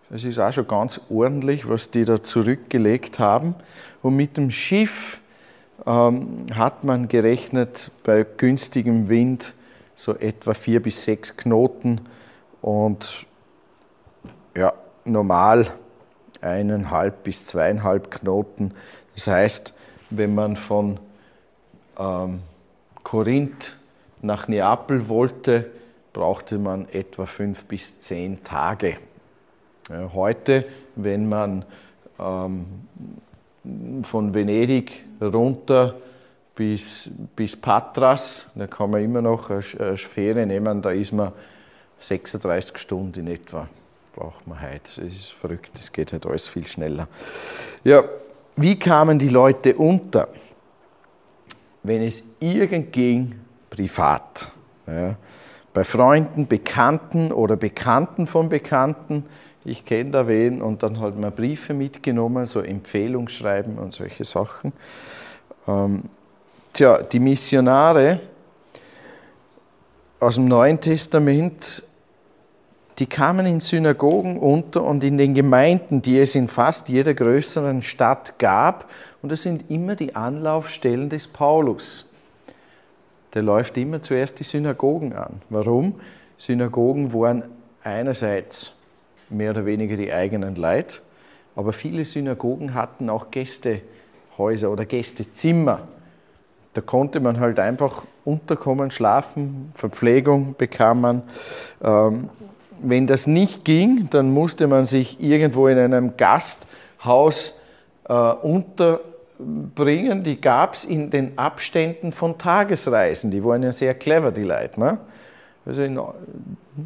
Das 0.09 0.23
ist 0.23 0.39
auch 0.39 0.51
schon 0.51 0.67
ganz 0.67 0.99
ordentlich, 1.09 1.69
was 1.69 1.91
die 1.91 2.03
da 2.03 2.21
zurückgelegt 2.21 3.19
haben. 3.19 3.55
Und 4.01 4.15
mit 4.15 4.37
dem 4.37 4.49
Schiff 4.49 5.21
ähm, 5.85 6.47
hat 6.53 6.83
man 6.83 7.07
gerechnet 7.07 7.91
bei 8.03 8.23
günstigem 8.23 9.09
Wind 9.09 9.53
so 9.95 10.15
etwa 10.15 10.53
vier 10.53 10.81
bis 10.81 11.03
sechs 11.03 11.35
Knoten 11.35 12.01
und 12.61 13.25
ja, 14.55 14.73
normal 15.05 15.67
eineinhalb 16.41 17.23
bis 17.23 17.45
zweieinhalb 17.45 18.09
Knoten. 18.11 18.73
Das 19.15 19.27
heißt, 19.27 19.73
wenn 20.09 20.33
man 20.35 20.55
von 20.55 20.99
ähm, 21.97 22.41
Korinth 23.09 23.75
nach 24.21 24.47
Neapel 24.47 25.09
wollte, 25.09 25.71
brauchte 26.13 26.59
man 26.59 26.87
etwa 26.89 27.25
fünf 27.25 27.65
bis 27.65 27.99
zehn 28.01 28.43
Tage. 28.43 28.97
Heute, 30.13 30.65
wenn 30.95 31.27
man 31.27 31.65
ähm, 32.19 32.65
von 34.03 34.31
Venedig 34.35 35.03
runter 35.19 35.95
bis, 36.53 37.09
bis 37.35 37.59
Patras, 37.59 38.51
da 38.53 38.67
kann 38.67 38.91
man 38.91 39.03
immer 39.03 39.23
noch 39.23 39.49
eine 39.49 39.97
Fähre 39.97 40.45
nehmen, 40.45 40.83
da 40.83 40.91
ist 40.91 41.11
man 41.11 41.31
36 42.01 42.77
Stunden 42.77 43.21
in 43.21 43.33
etwa. 43.33 43.67
Braucht 44.13 44.45
man 44.45 44.61
heute. 44.61 44.83
Es 44.83 45.15
ist 45.15 45.31
verrückt, 45.33 45.71
es 45.79 45.91
geht 45.91 46.13
halt 46.13 46.27
alles 46.27 46.47
viel 46.47 46.67
schneller. 46.67 47.07
Ja, 47.83 48.03
wie 48.55 48.77
kamen 48.77 49.17
die 49.17 49.29
Leute 49.29 49.75
unter? 49.75 50.27
Wenn 51.83 52.01
es 52.01 52.23
irgend 52.39 52.91
ging, 52.91 53.35
privat. 53.69 54.51
Ja, 54.87 55.15
bei 55.73 55.83
Freunden, 55.83 56.47
Bekannten 56.47 57.31
oder 57.31 57.55
Bekannten 57.55 58.27
von 58.27 58.49
Bekannten, 58.49 59.25
ich 59.65 59.85
kenne 59.85 60.11
da 60.11 60.27
wen 60.27 60.61
und 60.61 60.83
dann 60.83 60.99
halt 60.99 61.17
mal 61.17 61.31
Briefe 61.31 61.73
mitgenommen, 61.73 62.45
so 62.45 62.61
Empfehlungsschreiben 62.61 63.77
und 63.77 63.93
solche 63.93 64.25
Sachen. 64.25 64.73
Ähm, 65.67 66.03
tja, 66.73 67.03
die 67.03 67.19
Missionare 67.19 68.19
aus 70.19 70.35
dem 70.35 70.45
Neuen 70.45 70.79
Testament, 70.79 71.83
die 72.97 73.05
kamen 73.05 73.45
in 73.45 73.59
Synagogen 73.59 74.37
unter 74.37 74.83
und 74.83 75.03
in 75.03 75.17
den 75.17 75.33
Gemeinden, 75.33 76.01
die 76.01 76.19
es 76.19 76.35
in 76.35 76.47
fast 76.47 76.89
jeder 76.89 77.13
größeren 77.13 77.81
Stadt 77.81 78.39
gab. 78.39 78.89
Und 79.21 79.31
das 79.31 79.41
sind 79.41 79.69
immer 79.69 79.95
die 79.95 80.15
Anlaufstellen 80.15 81.09
des 81.09 81.27
Paulus. 81.27 82.09
Der 83.33 83.43
läuft 83.43 83.77
immer 83.77 84.01
zuerst 84.01 84.39
die 84.39 84.43
Synagogen 84.43 85.13
an. 85.13 85.41
Warum? 85.49 85.95
Synagogen 86.37 87.13
waren 87.13 87.43
einerseits 87.83 88.73
mehr 89.29 89.51
oder 89.51 89.65
weniger 89.65 89.97
die 89.97 90.11
eigenen 90.11 90.55
Leute. 90.55 90.99
Aber 91.55 91.73
viele 91.73 92.05
Synagogen 92.05 92.73
hatten 92.73 93.09
auch 93.09 93.31
Gästehäuser 93.31 94.71
oder 94.71 94.85
Gästezimmer. 94.85 95.87
Da 96.73 96.81
konnte 96.81 97.19
man 97.19 97.39
halt 97.39 97.59
einfach 97.59 98.03
unterkommen, 98.23 98.91
schlafen, 98.91 99.71
Verpflegung 99.75 100.55
bekam 100.57 101.01
man. 101.01 101.23
Ähm, 101.83 102.29
wenn 102.81 103.07
das 103.07 103.27
nicht 103.27 103.65
ging, 103.65 104.09
dann 104.09 104.31
musste 104.31 104.67
man 104.67 104.85
sich 104.85 105.19
irgendwo 105.19 105.67
in 105.67 105.77
einem 105.77 106.15
Gasthaus 106.15 107.58
unterbringen. 108.13 110.23
Die 110.23 110.41
gab 110.41 110.73
es 110.73 110.85
in 110.85 111.09
den 111.09 111.37
Abständen 111.37 112.11
von 112.11 112.37
Tagesreisen. 112.37 113.31
Die 113.31 113.43
waren 113.43 113.63
ja 113.63 113.71
sehr 113.71 113.93
clever, 113.93 114.31
die 114.31 114.43
Leute. 114.43 114.79
Ne? 114.79 114.97
Also 115.65 115.83
in 115.83 115.99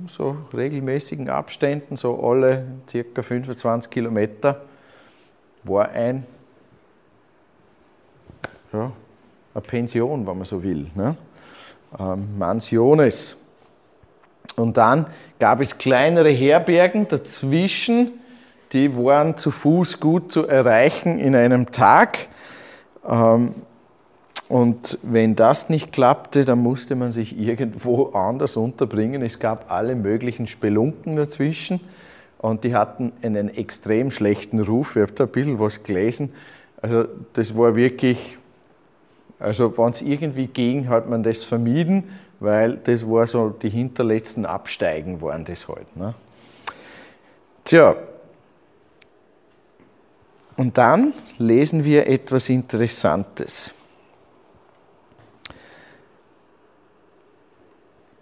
so 0.08 0.38
regelmäßigen 0.54 1.30
Abständen, 1.30 1.96
so 1.96 2.22
alle 2.22 2.66
circa 2.90 3.22
25 3.22 3.90
Kilometer, 3.90 4.62
war 5.64 5.90
ein, 5.90 6.26
ja, 8.74 8.92
eine 9.54 9.62
Pension, 9.62 10.28
wenn 10.28 10.38
man 10.38 10.46
so 10.46 10.62
will. 10.62 10.88
Ne? 10.96 11.16
Ähm, 11.98 12.38
Mansiones. 12.38 13.40
Und 14.56 14.78
dann 14.78 15.08
gab 15.40 15.62
es 15.62 15.78
kleinere 15.78 16.30
Herbergen 16.30 17.08
dazwischen, 17.08 18.20
die 18.74 18.98
waren 18.98 19.38
zu 19.38 19.52
Fuß 19.52 20.00
gut 20.00 20.32
zu 20.32 20.48
erreichen 20.48 21.20
in 21.20 21.36
einem 21.36 21.72
Tag. 21.72 22.28
Ähm, 23.08 23.54
und 24.50 25.00
wenn 25.04 25.36
das 25.36 25.70
nicht 25.70 25.94
klappte, 25.94 26.44
dann 26.46 26.60
musste 26.60 26.96
man 26.96 27.12
sich 27.12 27.38
irgendwo 27.38 28.06
anders 28.14 28.58
unterbringen. 28.58 29.22
Es 29.22 29.40
gab 29.40 29.72
alle 29.72 29.96
möglichen 29.96 30.48
Spelunken 30.48 31.16
dazwischen 31.16 31.80
und 32.40 32.64
die 32.64 32.76
hatten 32.76 33.14
einen 33.22 33.56
extrem 33.56 34.12
schlechten 34.12 34.60
Ruf. 34.60 34.96
Ich 34.96 35.02
habe 35.04 35.14
da 35.14 35.24
ein 35.26 35.30
bisschen 35.30 35.60
was 35.60 35.84
gelesen. 35.84 36.34
Also 36.82 37.06
das 37.34 37.56
war 37.56 37.76
wirklich, 37.76 38.38
also 39.40 39.78
wenn 39.78 39.92
es 39.92 40.02
irgendwie 40.02 40.48
ging, 40.48 40.90
hat 40.90 41.10
man 41.10 41.24
das 41.24 41.44
vermieden, 41.44 42.04
weil 42.40 42.78
das 42.84 43.08
war 43.08 43.26
so, 43.28 43.50
die 43.50 43.70
hinterletzten 43.70 44.46
Absteigen 44.46 45.22
waren 45.22 45.46
das 45.46 45.70
halt. 45.70 45.96
Ne? 45.96 46.14
Tja, 47.64 47.96
und 50.58 50.78
dann 50.78 51.14
lesen 51.38 51.84
wir 51.84 52.08
etwas 52.08 52.50
Interessantes. 52.50 53.76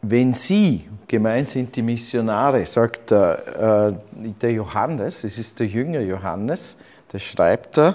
wenn 0.02 0.34
Sie, 0.34 0.88
gemeint 1.08 1.50
sind 1.50 1.76
die 1.76 1.82
Missionare, 1.82 2.66
sagt 2.66 3.12
der, 3.12 3.94
äh, 4.18 4.24
der 4.42 4.52
Johannes, 4.52 5.24
es 5.24 5.38
ist 5.38 5.60
der 5.60 5.68
Jünger 5.68 6.02
Johannes, 6.02 6.78
der 7.14 7.20
schreibt 7.20 7.78
da, 7.78 7.90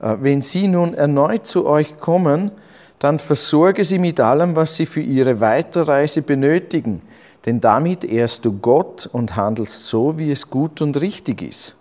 äh, 0.00 0.16
wenn 0.20 0.42
Sie 0.42 0.68
nun 0.68 0.94
erneut 0.94 1.46
zu 1.46 1.66
euch 1.66 1.98
kommen, 1.98 2.50
dann 2.98 3.18
versorge 3.18 3.82
sie 3.82 3.98
mit 3.98 4.20
allem, 4.20 4.54
was 4.56 4.76
sie 4.76 4.84
für 4.84 5.00
ihre 5.00 5.40
Weiterreise 5.40 6.20
benötigen, 6.20 7.00
denn 7.46 7.58
damit 7.58 8.04
ehrst 8.04 8.44
du 8.44 8.52
Gott 8.52 9.08
und 9.10 9.36
handelst 9.36 9.86
so, 9.86 10.18
wie 10.18 10.30
es 10.30 10.50
gut 10.50 10.82
und 10.82 11.00
richtig 11.00 11.40
ist. 11.40 11.79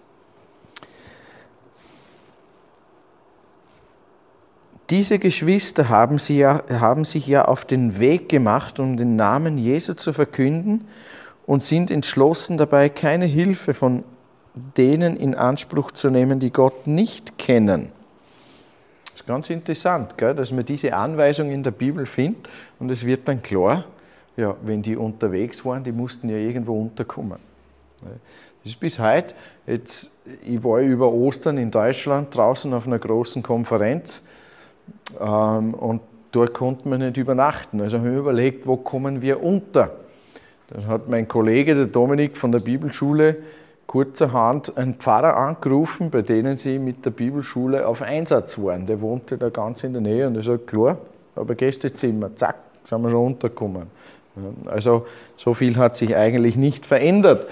Diese 4.89 5.19
Geschwister 5.19 5.89
haben, 5.89 6.17
sie 6.17 6.39
ja, 6.39 6.63
haben 6.69 7.05
sich 7.05 7.27
ja 7.27 7.45
auf 7.45 7.65
den 7.65 7.99
Weg 7.99 8.27
gemacht, 8.27 8.79
um 8.79 8.97
den 8.97 9.15
Namen 9.15 9.57
Jesu 9.57 9.93
zu 9.93 10.13
verkünden 10.13 10.87
und 11.45 11.61
sind 11.61 11.91
entschlossen 11.91 12.57
dabei, 12.57 12.89
keine 12.89 13.25
Hilfe 13.25 13.75
von 13.75 14.03
denen 14.77 15.15
in 15.15 15.35
Anspruch 15.35 15.91
zu 15.91 16.09
nehmen, 16.09 16.39
die 16.39 16.51
Gott 16.51 16.87
nicht 16.87 17.37
kennen. 17.37 17.91
Das 19.05 19.21
ist 19.21 19.27
ganz 19.27 19.49
interessant, 19.51 20.17
gell, 20.17 20.33
dass 20.33 20.51
man 20.51 20.65
diese 20.65 20.95
Anweisung 20.95 21.51
in 21.51 21.61
der 21.61 21.71
Bibel 21.71 22.07
findet 22.07 22.49
und 22.79 22.89
es 22.89 23.05
wird 23.05 23.27
dann 23.27 23.43
klar, 23.43 23.85
ja, 24.37 24.55
wenn 24.63 24.81
die 24.81 24.95
unterwegs 24.95 25.63
waren, 25.65 25.83
die 25.83 25.91
mussten 25.91 26.29
ja 26.29 26.37
irgendwo 26.37 26.81
unterkommen. 26.81 27.37
Das 28.01 28.71
ist 28.73 28.79
bis 28.79 28.97
heute, 28.97 29.35
jetzt, 29.67 30.17
ich 30.43 30.63
war 30.63 30.79
über 30.79 31.11
Ostern 31.11 31.57
in 31.57 31.69
Deutschland 31.69 32.35
draußen 32.35 32.73
auf 32.73 32.87
einer 32.87 32.99
großen 32.99 33.43
Konferenz 33.43 34.25
und 35.19 36.01
dort 36.31 36.53
konnten 36.53 36.89
wir 36.91 36.97
nicht 36.97 37.17
übernachten. 37.17 37.81
Also 37.81 37.97
haben 37.97 38.05
wir 38.05 38.19
überlegt, 38.19 38.67
wo 38.67 38.77
kommen 38.77 39.21
wir 39.21 39.43
unter. 39.43 39.91
Dann 40.69 40.87
hat 40.87 41.09
mein 41.09 41.27
Kollege, 41.27 41.73
der 41.73 41.87
Dominik 41.87 42.37
von 42.37 42.51
der 42.51 42.59
Bibelschule, 42.59 43.37
kurzerhand 43.87 44.77
einen 44.77 44.93
Pfarrer 44.95 45.35
angerufen, 45.35 46.11
bei 46.11 46.21
denen 46.21 46.57
sie 46.57 46.77
mit 46.77 47.05
der 47.05 47.09
Bibelschule 47.09 47.87
auf 47.87 48.03
Einsatz 48.03 48.59
waren. 48.59 48.85
Der 48.85 49.01
wohnte 49.01 49.39
da 49.39 49.49
ganz 49.49 49.83
in 49.83 49.93
der 49.93 50.01
Nähe 50.03 50.27
und 50.27 50.35
er 50.35 50.43
sagt, 50.43 50.67
klar, 50.67 50.99
aber 51.35 51.55
Gästezimmer, 51.55 52.35
zack, 52.35 52.55
sind 52.83 53.01
wir 53.01 53.09
schon 53.09 53.25
untergekommen. 53.25 53.87
Also 54.67 55.07
so 55.37 55.55
viel 55.55 55.75
hat 55.77 55.95
sich 55.95 56.15
eigentlich 56.15 56.55
nicht 56.55 56.85
verändert. 56.85 57.47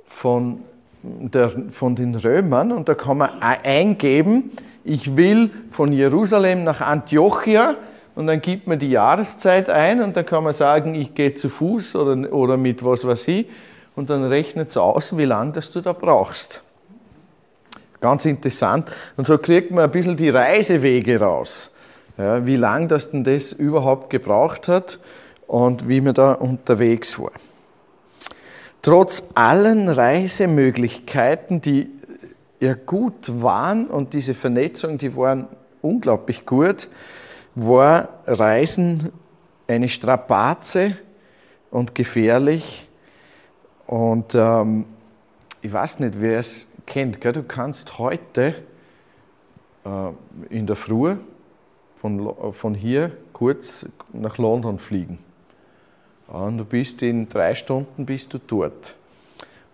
von, 0.08 0.60
der, 1.02 1.50
von 1.70 1.96
den 1.96 2.14
Römern 2.14 2.72
und 2.72 2.90
da 2.90 2.94
kann 2.94 3.16
man 3.16 3.40
eingeben, 3.40 4.50
ich 4.84 5.16
will 5.16 5.48
von 5.70 5.94
Jerusalem 5.94 6.64
nach 6.64 6.82
Antiochia 6.82 7.76
und 8.14 8.26
dann 8.26 8.40
gibt 8.40 8.66
man 8.66 8.78
die 8.78 8.90
Jahreszeit 8.90 9.68
ein 9.68 10.02
und 10.02 10.16
dann 10.16 10.26
kann 10.26 10.44
man 10.44 10.52
sagen, 10.52 10.94
ich 10.94 11.14
gehe 11.14 11.34
zu 11.34 11.48
Fuß 11.48 11.96
oder, 11.96 12.32
oder 12.32 12.56
mit 12.56 12.84
was 12.84 13.06
weiß 13.06 13.28
ich 13.28 13.46
und 13.96 14.10
dann 14.10 14.24
rechnet 14.24 14.70
es 14.70 14.76
aus, 14.76 15.16
wie 15.16 15.24
lange 15.24 15.52
das 15.52 15.70
du 15.70 15.80
da 15.80 15.92
brauchst. 15.92 16.62
Ganz 18.00 18.24
interessant. 18.24 18.90
Und 19.16 19.26
so 19.26 19.38
kriegt 19.38 19.70
man 19.70 19.84
ein 19.84 19.90
bisschen 19.90 20.16
die 20.16 20.30
Reisewege 20.30 21.20
raus, 21.20 21.76
ja, 22.18 22.44
wie 22.44 22.56
lange 22.56 22.88
das 22.88 23.10
denn 23.10 23.24
das 23.24 23.52
überhaupt 23.52 24.10
gebraucht 24.10 24.68
hat 24.68 24.98
und 25.46 25.88
wie 25.88 26.00
man 26.00 26.14
da 26.14 26.32
unterwegs 26.32 27.18
war. 27.18 27.32
Trotz 28.82 29.28
allen 29.36 29.88
Reisemöglichkeiten, 29.88 31.60
die 31.60 31.88
ja 32.58 32.74
gut 32.74 33.40
waren 33.40 33.86
und 33.86 34.12
diese 34.12 34.34
Vernetzung, 34.34 34.98
die 34.98 35.16
waren 35.16 35.46
unglaublich 35.80 36.44
gut, 36.44 36.88
war 37.54 38.08
Reisen 38.26 39.12
eine 39.66 39.88
Strapaze 39.88 40.96
und 41.70 41.94
gefährlich. 41.94 42.88
Und 43.86 44.34
ähm, 44.34 44.86
ich 45.60 45.72
weiß 45.72 46.00
nicht, 46.00 46.20
wer 46.20 46.38
es 46.38 46.70
kennt. 46.86 47.20
Gell? 47.20 47.32
Du 47.32 47.42
kannst 47.42 47.98
heute 47.98 48.54
äh, 49.84 50.54
in 50.54 50.66
der 50.66 50.76
Früh 50.76 51.16
von, 51.96 52.52
von 52.52 52.74
hier 52.74 53.12
kurz 53.32 53.86
nach 54.12 54.38
London 54.38 54.78
fliegen. 54.78 55.18
Und 56.28 56.58
du 56.58 56.64
bist 56.64 57.02
in 57.02 57.28
drei 57.28 57.54
Stunden 57.54 58.06
bist 58.06 58.32
du 58.32 58.38
dort. 58.38 58.96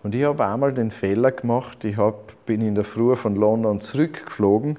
Und 0.02 0.14
ich 0.14 0.24
habe 0.24 0.44
einmal 0.46 0.72
den 0.72 0.90
Fehler 0.90 1.32
gemacht, 1.32 1.84
ich 1.84 1.96
hab, 1.96 2.46
bin 2.46 2.60
in 2.60 2.74
der 2.74 2.84
Früh 2.84 3.14
von 3.16 3.36
London 3.36 3.80
zurückgeflogen 3.80 4.78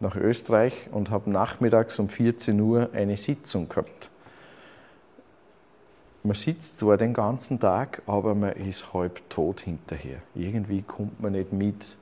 nach 0.00 0.16
Österreich 0.16 0.72
und 0.92 1.10
habe 1.10 1.30
nachmittags 1.30 1.98
um 1.98 2.08
14 2.08 2.60
Uhr 2.60 2.90
eine 2.92 3.16
Sitzung 3.16 3.68
gehabt. 3.68 4.10
Man 6.22 6.34
sitzt 6.34 6.78
zwar 6.78 6.96
den 6.96 7.12
ganzen 7.12 7.60
Tag, 7.60 8.00
aber 8.06 8.34
man 8.34 8.52
ist 8.52 8.94
halb 8.94 9.28
tot 9.28 9.60
hinterher. 9.60 10.18
Irgendwie 10.34 10.82
kommt 10.82 11.20
man 11.20 11.32
nicht 11.32 11.52
mit. 11.52 11.96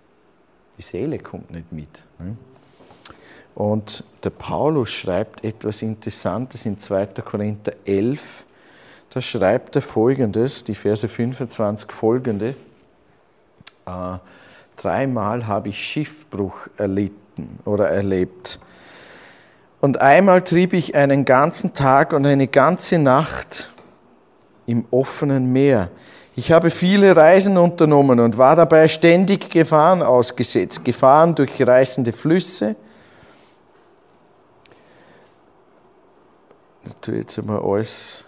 Die 0.78 0.82
Seele 0.82 1.18
kommt 1.18 1.50
nicht 1.50 1.72
mit. 1.72 2.04
Ne? 2.18 2.36
Und 3.54 4.04
der 4.22 4.30
Paulus 4.30 4.90
schreibt 4.90 5.44
etwas 5.44 5.82
Interessantes 5.82 6.64
in 6.66 6.78
2. 6.78 7.06
Korinther 7.24 7.72
11. 7.84 8.44
Da 9.10 9.20
schreibt 9.20 9.76
er 9.76 9.82
folgendes, 9.82 10.64
die 10.64 10.74
Verse 10.74 11.06
25 11.06 11.90
folgende. 11.90 12.54
Äh, 13.84 14.18
dreimal 14.76 15.46
habe 15.46 15.68
ich 15.68 15.84
Schiffbruch 15.84 16.68
erlitten 16.78 17.21
oder 17.64 17.88
erlebt. 17.88 18.58
Und 19.80 20.00
einmal 20.00 20.42
trieb 20.42 20.72
ich 20.72 20.94
einen 20.94 21.24
ganzen 21.24 21.74
Tag 21.74 22.12
und 22.12 22.26
eine 22.26 22.46
ganze 22.46 22.98
Nacht 22.98 23.70
im 24.66 24.84
offenen 24.90 25.52
Meer. 25.52 25.90
Ich 26.34 26.52
habe 26.52 26.70
viele 26.70 27.16
Reisen 27.16 27.58
unternommen 27.58 28.20
und 28.20 28.38
war 28.38 28.56
dabei 28.56 28.88
ständig 28.88 29.50
Gefahren 29.50 30.02
ausgesetzt. 30.02 30.84
Gefahren 30.84 31.34
durch 31.34 31.60
reißende 31.66 32.12
Flüsse, 32.12 32.76
Ich 36.84 36.96
tue 36.96 37.16
jetzt 37.16 37.38
einmal 37.38 37.60
alles 37.60 38.24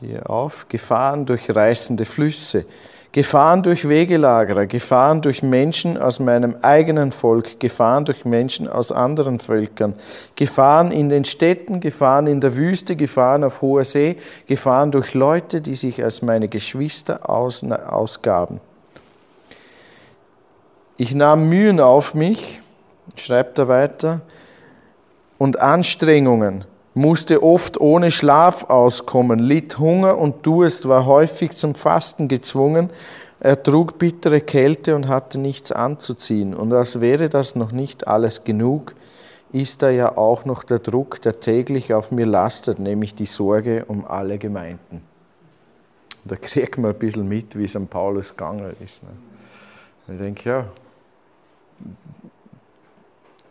hier 0.00 0.28
auf. 0.28 0.68
Gefahren 0.68 1.24
durch 1.24 1.54
reißende 1.54 2.04
Flüsse, 2.04 2.66
Gefahren 3.12 3.64
durch 3.64 3.88
Wegelagerer, 3.88 4.66
Gefahren 4.66 5.20
durch 5.20 5.42
Menschen 5.42 5.98
aus 5.98 6.20
meinem 6.20 6.56
eigenen 6.62 7.10
Volk, 7.10 7.58
Gefahren 7.58 8.04
durch 8.04 8.24
Menschen 8.24 8.68
aus 8.68 8.92
anderen 8.92 9.40
Völkern, 9.40 9.94
Gefahren 10.36 10.92
in 10.92 11.08
den 11.08 11.24
Städten, 11.24 11.80
Gefahren 11.80 12.28
in 12.28 12.40
der 12.40 12.54
Wüste, 12.56 12.94
Gefahren 12.94 13.42
auf 13.42 13.62
hoher 13.62 13.84
See, 13.84 14.16
Gefahren 14.46 14.92
durch 14.92 15.14
Leute, 15.14 15.60
die 15.60 15.74
sich 15.74 16.04
als 16.04 16.22
meine 16.22 16.46
Geschwister 16.46 17.28
aus, 17.28 17.64
ausgaben. 17.64 18.60
Ich 20.96 21.12
nahm 21.12 21.48
Mühen 21.48 21.80
auf 21.80 22.14
mich, 22.14 22.60
schreibt 23.16 23.58
er 23.58 23.66
weiter, 23.66 24.20
und 25.36 25.58
Anstrengungen, 25.58 26.64
musste 26.94 27.42
oft 27.42 27.80
ohne 27.80 28.10
Schlaf 28.10 28.64
auskommen, 28.64 29.38
litt 29.38 29.78
Hunger 29.78 30.18
und 30.18 30.46
Durst, 30.46 30.88
war 30.88 31.06
häufig 31.06 31.52
zum 31.52 31.74
Fasten 31.74 32.28
gezwungen, 32.28 32.90
er 33.38 33.62
trug 33.62 33.98
bittere 33.98 34.42
Kälte 34.42 34.94
und 34.94 35.08
hatte 35.08 35.40
nichts 35.40 35.72
anzuziehen. 35.72 36.54
Und 36.54 36.72
als 36.74 37.00
wäre 37.00 37.30
das 37.30 37.56
noch 37.56 37.72
nicht 37.72 38.06
alles 38.06 38.44
genug, 38.44 38.94
ist 39.50 39.82
da 39.82 39.88
ja 39.88 40.16
auch 40.16 40.44
noch 40.44 40.62
der 40.62 40.78
Druck, 40.78 41.22
der 41.22 41.40
täglich 41.40 41.94
auf 41.94 42.10
mir 42.10 42.26
lastet, 42.26 42.78
nämlich 42.78 43.14
die 43.14 43.26
Sorge 43.26 43.84
um 43.86 44.06
alle 44.06 44.38
Gemeinden. 44.38 45.02
da 46.24 46.36
kriegt 46.36 46.76
man 46.76 46.92
ein 46.92 46.98
bisschen 46.98 47.26
mit, 47.26 47.56
wie 47.56 47.64
es 47.64 47.74
am 47.74 47.86
Paulus 47.86 48.36
gegangen 48.36 48.76
ist. 48.84 49.02
Ne? 49.02 49.10
Ich 50.08 50.18
denke, 50.18 50.48
ja, 50.48 50.64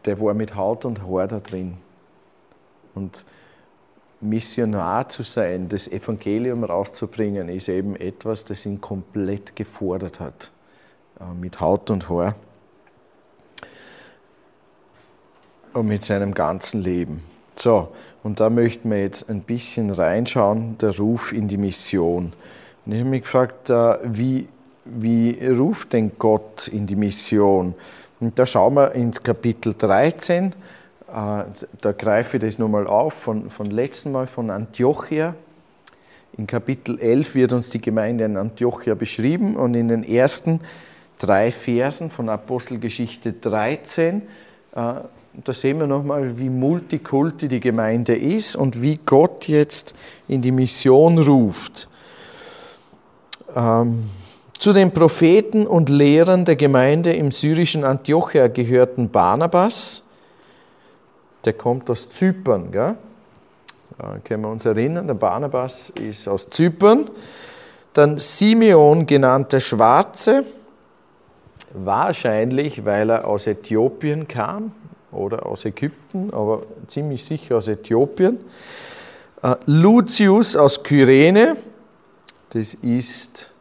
der 0.06 0.21
war 0.21 0.36
mit 0.36 0.56
Haut 0.56 0.86
und 0.86 1.02
Haar 1.02 1.28
da 1.28 1.39
drin. 1.39 1.78
Und 2.99 3.25
Missionar 4.19 5.07
zu 5.07 5.23
sein, 5.23 5.69
das 5.69 5.88
Evangelium 5.88 6.65
rauszubringen, 6.65 7.47
ist 7.47 7.69
eben 7.69 7.95
etwas, 7.95 8.43
das 8.43 8.65
ihn 8.65 8.81
komplett 8.81 9.55
gefordert 9.55 10.19
hat, 10.19 10.51
äh, 11.21 11.33
mit 11.39 11.62
Haut 11.62 11.89
und 11.89 12.09
Haar 12.09 12.35
und 15.71 15.88
mit 15.88 16.03
seinem 16.03 16.33
ganzen 16.33 16.83
Leben. 16.83 17.23
So, 17.55 17.88
und 18.21 18.41
da 18.41 18.49
möchten 18.49 18.91
wir 18.91 19.01
jetzt 19.01 19.29
ein 19.29 19.41
bisschen 19.41 19.91
reinschauen, 19.91 20.77
der 20.79 20.97
Ruf 20.97 21.31
in 21.31 21.47
die 21.47 21.57
Mission. 21.57 22.33
Und 22.85 22.91
ich 22.91 22.99
habe 22.99 23.09
mich 23.09 23.21
gefragt, 23.21 23.69
äh, 23.69 23.97
wie, 24.03 24.49
wie 24.83 25.39
ruft 25.47 25.93
denn 25.93 26.12
Gott 26.19 26.67
in 26.67 26.85
die 26.85 26.97
Mission? 26.97 27.75
Und 28.19 28.38
da 28.38 28.45
schauen 28.45 28.73
wir 28.73 28.91
ins 28.91 29.23
Kapitel 29.23 29.73
13 29.77 30.47
äh, 30.47 30.55
da 31.12 31.91
greife 31.91 32.38
ich 32.38 32.43
das 32.43 32.60
nochmal 32.60 32.88
auf, 32.88 33.13
von, 33.13 33.50
von 33.50 33.67
letzten 33.67 34.12
Mal 34.12 34.28
von 34.28 34.50
Antiochia. 34.50 35.36
In 36.38 36.48
Kapitel 36.48 37.00
11 37.00 37.36
wird 37.36 37.54
uns 37.54 37.69
die 37.69 37.82
Gemeinde 37.82 38.26
in 38.26 38.38
Antiochia 38.38 38.95
beschrieben 38.95 39.56
und 39.56 39.74
in 39.74 39.88
den 39.88 40.04
ersten 40.04 40.62
drei 41.17 41.52
Versen 41.52 42.10
von 42.12 42.30
Apostelgeschichte 42.30 43.34
13, 43.34 44.22
äh, 44.22 44.22
da 44.74 45.54
sehen 45.54 45.80
wir 45.80 45.88
nochmal, 45.88 46.38
wie 46.38 46.50
multikulti 46.50 47.48
die 47.48 47.60
Gemeinde 47.60 48.15
ist 48.15 48.56
und 48.56 48.82
wie 48.82 49.00
Gott 49.06 49.48
jetzt 49.48 49.93
in 50.28 50.41
die 50.41 50.52
Mission 50.52 51.17
ruft. 51.19 51.88
Ähm, 53.56 54.10
zu 54.58 54.74
den 54.74 54.91
Propheten 54.91 55.65
und 55.65 55.89
Lehrern 55.89 56.45
der 56.45 56.56
Gemeinde 56.56 57.13
im 57.13 57.32
syrischen 57.32 57.84
Antiochia 57.84 58.48
gehörten 58.48 59.10
Barnabas, 59.10 60.09
der 61.45 61.54
kommt 61.54 61.89
aus 61.89 62.10
Zypern. 62.10 62.71
Gell? 62.71 62.95
Da 63.97 64.17
können 64.23 64.43
wir 64.43 64.49
uns 64.49 64.65
erinnern, 64.65 65.08
der 65.08 65.13
Barnabas 65.13 65.89
ist 65.89 66.28
aus 66.28 66.49
Zypern. 66.49 67.10
Dann 67.93 68.17
Simeon, 68.17 69.06
genannt 69.06 69.52
der 69.52 69.60
Schwarze, 69.60 70.45
wahrscheinlich, 71.73 72.86
weil 72.86 73.10
er 73.10 73.28
aus 73.28 73.47
Äthiopien 73.47 74.28
kam 74.28 74.71
oder 75.12 75.45
aus 75.45 75.65
Ägypten, 75.65 76.34
aber 76.34 76.63
ziemlich 76.88 77.23
sicher 77.23 77.58
aus 77.58 77.67
Äthiopien. 77.67 78.39
Äh, 79.41 79.56
Lucius 79.65 80.56
aus 80.56 80.84
Kyrene, 80.84 81.58
das 82.52 82.73
ist 82.75 83.52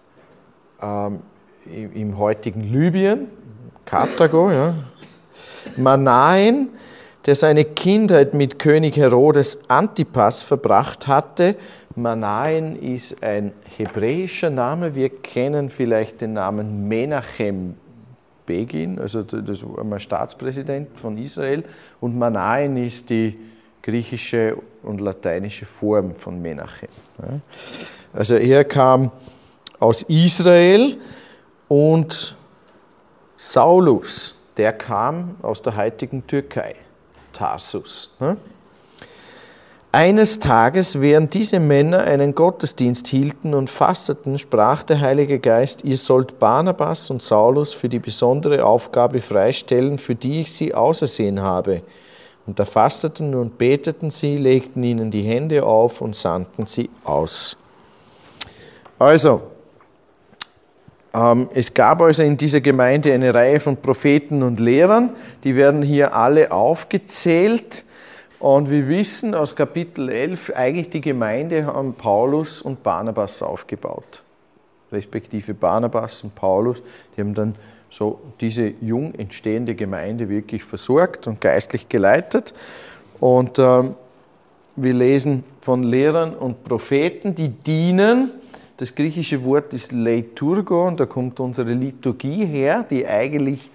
ähm, 0.81 1.21
im 1.67 2.17
heutigen 2.19 2.63
Libyen, 2.63 3.29
Karthago, 3.85 4.51
ja. 4.51 4.75
Manaen, 5.77 6.71
der 7.29 7.35
seine 7.35 7.67
Kindheit 7.67 8.33
mit 8.33 8.59
König 8.59 8.97
Herodes 8.97 9.59
Antipas 9.69 10.43
verbracht 10.43 11.07
hatte. 11.09 11.57
Manaen 11.95 12.75
ist 12.81 13.23
ein 13.23 13.53
hebräischer 13.77 14.49
Name. 14.49 14.95
Wir 14.95 15.11
kennen 15.11 15.69
vielleicht 15.69 16.23
den 16.23 16.33
Namen 16.33 16.89
Menachem 16.89 17.75
Begin, 18.47 18.99
also 18.99 19.23
das 19.23 19.63
war 19.63 20.01
Staatspräsident 20.01 20.99
von 20.99 21.19
Israel. 21.19 21.65
Und 22.01 22.19
Manaen 22.19 22.79
ist 22.79 23.11
die 23.11 23.39
griechische 23.83 24.57
und 24.83 25.03
lateinische 25.03 25.67
Form 25.67 26.15
von 26.15 26.41
Menachem. 26.41 26.89
Also 28.15 28.37
er 28.37 28.65
kam 28.65 29.11
aus 29.79 30.01
Israel 30.05 30.97
und 31.69 32.35
Saulus, 33.37 34.35
der 34.57 34.73
kam 34.73 35.37
aus 35.43 35.61
der 35.61 35.77
heutigen 35.77 36.27
Türkei. 36.27 36.75
Tarsus. 37.39 38.11
Ne? 38.19 38.37
Eines 39.91 40.39
Tages, 40.39 41.01
während 41.01 41.33
diese 41.33 41.61
Männer 41.61 42.01
einen 42.01 42.35
Gottesdienst 42.35 43.07
hielten 43.09 43.55
und 43.55 43.71
fasteten, 43.71 44.37
sprach 44.39 44.83
der 44.83 45.01
Heilige 45.01 45.39
Geist, 45.39 45.83
ihr 45.85 45.97
sollt 45.97 46.39
Barnabas 46.39 47.09
und 47.11 47.23
Saulus 47.23 47.73
für 47.73 47.89
die 47.89 47.99
besondere 47.99 48.65
Aufgabe 48.65 49.21
freistellen, 49.21 49.99
für 49.99 50.15
die 50.15 50.43
ich 50.43 50.53
sie 50.53 50.75
ausersehen 50.75 51.41
habe. 51.41 51.83
Und 52.47 52.59
da 52.59 52.65
fasteten 52.65 53.35
und 53.35 53.57
beteten 53.57 54.11
sie, 54.11 54.37
legten 54.37 54.83
ihnen 54.83 55.11
die 55.11 55.23
Hände 55.23 55.65
auf 55.65 56.01
und 56.01 56.17
sandten 56.17 56.67
sie 56.67 56.91
aus. 57.05 57.57
Also, 58.99 59.41
es 61.55 61.73
gab 61.73 62.03
also 62.03 62.23
in 62.23 62.37
dieser 62.37 62.61
Gemeinde 62.61 63.13
eine 63.13 63.35
Reihe 63.35 63.61
von 63.61 63.77
Propheten 63.77 64.43
und 64.43 64.61
Lehrern, 64.61 65.11
die 65.43 65.57
werden 65.57 65.83
hier 65.83 66.15
alle 66.15 66.53
aufgezählt. 66.53 67.85
Und 68.39 68.71
wir 68.71 68.87
wissen 68.87 69.35
aus 69.35 69.57
Kapitel 69.57 70.09
11, 70.11 70.53
eigentlich 70.55 70.91
die 70.91 71.01
Gemeinde 71.01 71.67
haben 71.67 71.95
Paulus 71.95 72.63
und 72.63 72.83
Barnabas 72.83 73.43
aufgebaut. 73.43 74.23
Respektive 74.93 75.55
Barnabas 75.55 76.23
und 76.23 76.35
Paulus, 76.35 76.83
die 77.17 77.21
haben 77.21 77.35
dann 77.35 77.55
so 77.91 78.21
diese 78.41 78.73
jung 78.81 79.15
entstehende 79.15 79.75
Gemeinde 79.75 80.29
wirklich 80.29 80.63
versorgt 80.63 81.27
und 81.27 81.41
geistlich 81.41 81.89
geleitet. 81.89 82.55
Und 83.19 83.59
ähm, 83.59 83.95
wir 84.77 84.95
lesen 84.95 85.43
von 85.61 85.83
Lehrern 85.83 86.35
und 86.35 86.63
Propheten, 86.65 87.35
die 87.35 87.49
dienen. 87.49 88.31
Das 88.79 88.95
griechische 88.95 89.45
Wort 89.45 89.73
ist 89.73 89.91
Leiturgo 89.91 90.87
und 90.87 91.01
da 91.01 91.07
kommt 91.07 91.41
unsere 91.41 91.73
Liturgie 91.73 92.47
her, 92.47 92.87
die 92.89 93.05
eigentlich 93.09 93.73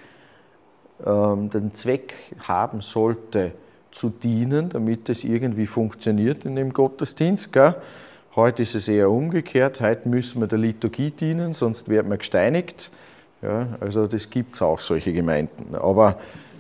ähm, 1.06 1.50
den 1.50 1.74
Zweck 1.74 2.14
haben 2.40 2.80
sollte, 2.80 3.52
zu 3.92 4.10
dienen, 4.10 4.70
damit 4.70 5.10
es 5.10 5.26
irgendwie 5.26 5.68
funktioniert 5.68 6.46
in 6.46 6.56
dem 6.56 6.72
Gottesdienst. 6.72 7.52
Gell? 7.52 7.76
Heute 8.38 8.64
ist 8.64 8.76
es 8.76 8.88
eher 8.88 9.12
umgekehrt. 9.12 9.82
Heute 9.82 10.08
müssen 10.08 10.40
wir 10.40 10.48
der 10.48 10.60
Liturgie 10.60 11.12
dienen, 11.12 11.52
sonst 11.52 11.90
werden 11.90 12.10
wir 12.10 12.18
gesteinigt. 12.18 12.90
Ja, 13.42 13.68
also 13.82 14.08
das 14.08 14.30
gibt 14.30 14.56
es 14.56 14.62
auch, 14.62 14.80
solche 14.80 15.12
Gemeinden. 15.12 15.76
Aber, 15.76 16.18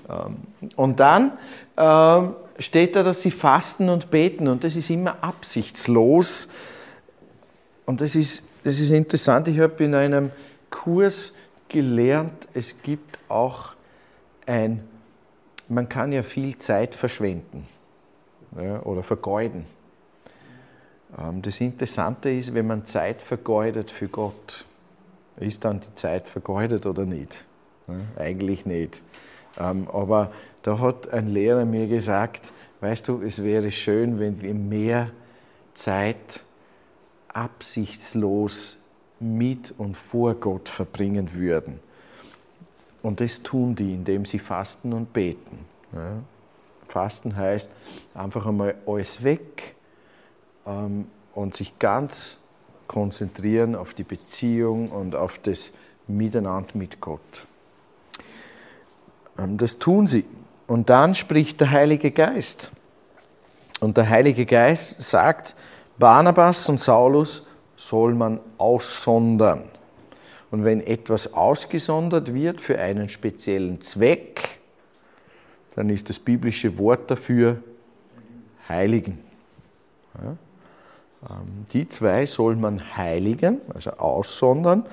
ähm, 0.09 0.35
und 0.75 0.99
dann 0.99 1.31
ähm, 1.77 2.33
steht 2.59 2.97
da, 2.97 3.03
dass 3.03 3.21
sie 3.21 3.31
fasten 3.31 3.87
und 3.87 4.11
beten 4.11 4.49
und 4.49 4.65
das 4.65 4.75
ist 4.75 4.89
immer 4.89 5.15
absichtslos. 5.21 6.49
Und 7.85 8.01
das 8.01 8.15
ist, 8.15 8.47
das 8.63 8.79
ist 8.79 8.89
interessant. 8.89 9.47
Ich 9.47 9.59
habe 9.59 9.83
in 9.83 9.95
einem 9.95 10.31
Kurs 10.69 11.33
gelernt, 11.67 12.47
es 12.53 12.81
gibt 12.81 13.19
auch 13.29 13.73
ein, 14.45 14.83
man 15.67 15.89
kann 15.89 16.11
ja 16.11 16.23
viel 16.23 16.57
Zeit 16.57 16.95
verschwenden 16.95 17.65
ja, 18.55 18.81
oder 18.83 19.03
vergeuden. 19.03 19.65
Ähm, 21.17 21.41
das 21.41 21.59
Interessante 21.61 22.31
ist, 22.31 22.53
wenn 22.53 22.67
man 22.67 22.85
Zeit 22.85 23.21
vergeudet 23.21 23.91
für 23.91 24.07
Gott, 24.07 24.65
ist 25.37 25.65
dann 25.65 25.79
die 25.81 25.95
Zeit 25.95 26.27
vergeudet 26.27 26.85
oder 26.85 27.05
nicht? 27.05 27.45
Eigentlich 28.15 28.65
nicht. 28.65 29.01
Ähm, 29.59 29.87
aber 29.91 30.31
da 30.61 30.79
hat 30.79 31.09
ein 31.09 31.27
Lehrer 31.27 31.65
mir 31.65 31.87
gesagt, 31.87 32.51
weißt 32.81 33.07
du, 33.07 33.21
es 33.21 33.43
wäre 33.43 33.71
schön, 33.71 34.19
wenn 34.19 34.41
wir 34.41 34.53
mehr 34.53 35.09
Zeit 35.73 36.41
absichtslos 37.33 38.83
mit 39.19 39.73
und 39.77 39.97
vor 39.97 40.35
Gott 40.35 40.69
verbringen 40.69 41.33
würden. 41.33 41.79
Und 43.01 43.19
das 43.19 43.43
tun 43.43 43.75
die, 43.75 43.93
indem 43.93 44.25
sie 44.25 44.39
fasten 44.39 44.93
und 44.93 45.11
beten. 45.13 45.65
Fasten 46.87 47.35
heißt 47.35 47.69
einfach 48.13 48.45
einmal 48.45 48.75
alles 48.85 49.23
weg, 49.23 49.75
ähm, 50.65 51.07
und 51.33 51.55
sich 51.55 51.79
ganz 51.79 52.39
konzentrieren 52.87 53.75
auf 53.75 53.93
die 53.93 54.03
Beziehung 54.03 54.89
und 54.89 55.15
auf 55.15 55.39
das 55.39 55.73
Miteinander 56.07 56.69
mit 56.75 57.01
Gott. 57.01 57.47
Ähm, 59.37 59.57
das 59.57 59.79
tun 59.79 60.07
sie. 60.07 60.25
Und 60.67 60.89
dann 60.89 61.15
spricht 61.15 61.59
der 61.59 61.71
Heilige 61.71 62.11
Geist. 62.11 62.71
Und 63.79 63.97
der 63.97 64.09
Heilige 64.09 64.45
Geist 64.45 65.01
sagt, 65.01 65.55
Barnabas 65.97 66.67
und 66.69 66.79
Saulus 66.79 67.45
soll 67.75 68.13
man 68.13 68.39
aussondern. 68.57 69.63
Und 70.51 70.63
wenn 70.63 70.81
etwas 70.81 71.33
ausgesondert 71.33 72.33
wird 72.33 72.61
für 72.61 72.77
einen 72.79 73.09
speziellen 73.09 73.81
Zweck, 73.81 74.59
dann 75.75 75.89
ist 75.89 76.09
das 76.09 76.19
biblische 76.19 76.77
Wort 76.77 77.09
dafür 77.09 77.57
Heiligen. 78.69 79.17
Ja? 80.23 80.37
Ähm, 81.29 81.65
die 81.71 81.87
zwei 81.87 82.25
soll 82.25 82.55
man 82.55 82.95
heiligen, 82.95 83.61
also 83.73 83.91
aussondern, 83.91 84.85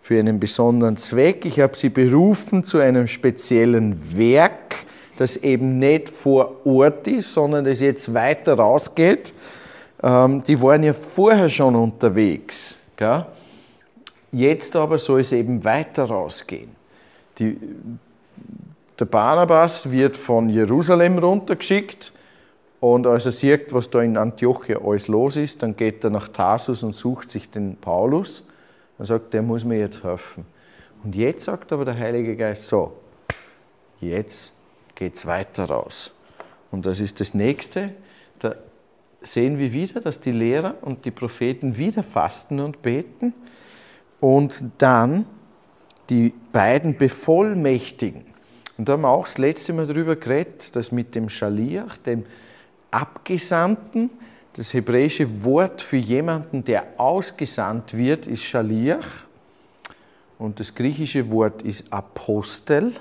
für 0.00 0.18
einen 0.18 0.38
besonderen 0.40 0.96
Zweck. 0.96 1.44
Ich 1.44 1.60
habe 1.60 1.76
sie 1.76 1.88
berufen 1.88 2.64
zu 2.64 2.78
einem 2.78 3.06
speziellen 3.06 4.16
Werk, 4.16 4.76
das 5.16 5.36
eben 5.36 5.78
nicht 5.78 6.08
vor 6.08 6.64
Ort 6.64 7.08
ist, 7.08 7.32
sondern 7.32 7.64
das 7.64 7.80
jetzt 7.80 8.14
weiter 8.14 8.54
rausgeht. 8.54 9.34
Ähm, 10.02 10.42
die 10.42 10.60
waren 10.60 10.82
ja 10.82 10.92
vorher 10.92 11.48
schon 11.48 11.74
unterwegs. 11.74 12.78
Jetzt 14.30 14.76
aber 14.76 14.98
soll 14.98 15.20
es 15.20 15.32
eben 15.32 15.64
weiter 15.64 16.04
rausgehen. 16.04 16.70
Die, 17.38 17.56
der 18.98 19.04
Barnabas 19.04 19.90
wird 19.90 20.16
von 20.16 20.48
Jerusalem 20.48 21.18
runtergeschickt 21.18 22.12
und 22.80 23.06
als 23.06 23.26
er 23.26 23.32
sieht, 23.32 23.72
was 23.72 23.90
da 23.90 24.02
in 24.02 24.16
Antiochia 24.16 24.78
alles 24.84 25.08
los 25.08 25.36
ist, 25.36 25.62
dann 25.62 25.76
geht 25.76 26.04
er 26.04 26.10
nach 26.10 26.28
Tarsus 26.28 26.82
und 26.82 26.94
sucht 26.94 27.30
sich 27.30 27.50
den 27.50 27.76
Paulus 27.76 28.46
und 28.98 29.06
sagt, 29.06 29.34
der 29.34 29.42
muss 29.42 29.64
mir 29.64 29.78
jetzt 29.78 30.04
helfen. 30.04 30.44
Und 31.02 31.16
jetzt 31.16 31.44
sagt 31.44 31.72
aber 31.72 31.84
der 31.84 31.96
Heilige 31.96 32.36
Geist 32.36 32.68
so, 32.68 32.92
jetzt 34.00 34.60
geht 34.94 35.16
es 35.16 35.26
weiter 35.26 35.64
raus. 35.64 36.14
Und 36.70 36.86
das 36.86 37.00
ist 37.00 37.20
das 37.20 37.34
Nächste. 37.34 37.90
Da 38.38 38.54
sehen 39.32 39.58
wir 39.58 39.72
wieder, 39.72 40.00
dass 40.00 40.20
die 40.20 40.32
Lehrer 40.32 40.74
und 40.82 41.04
die 41.04 41.10
Propheten 41.10 41.76
wieder 41.76 42.02
fasten 42.02 42.60
und 42.60 42.82
beten 42.82 43.34
und 44.20 44.64
dann 44.78 45.26
die 46.10 46.32
beiden 46.52 46.96
bevollmächtigen. 46.96 48.24
Und 48.76 48.88
da 48.88 48.94
haben 48.94 49.02
wir 49.02 49.08
auch 49.08 49.24
das 49.24 49.38
letzte 49.38 49.72
Mal 49.72 49.86
darüber 49.86 50.16
geredet, 50.16 50.74
dass 50.76 50.92
mit 50.92 51.14
dem 51.14 51.28
Schaliach, 51.28 51.98
dem 51.98 52.24
Abgesandten. 52.90 54.10
Das 54.54 54.72
hebräische 54.72 55.44
Wort 55.44 55.82
für 55.82 55.96
jemanden, 55.96 56.64
der 56.64 56.86
ausgesandt 56.96 57.96
wird, 57.96 58.26
ist 58.26 58.44
Shaliach. 58.44 59.26
Und 60.38 60.60
das 60.60 60.74
griechische 60.74 61.30
Wort 61.30 61.62
ist 61.62 61.92
Apostel. 61.92 62.94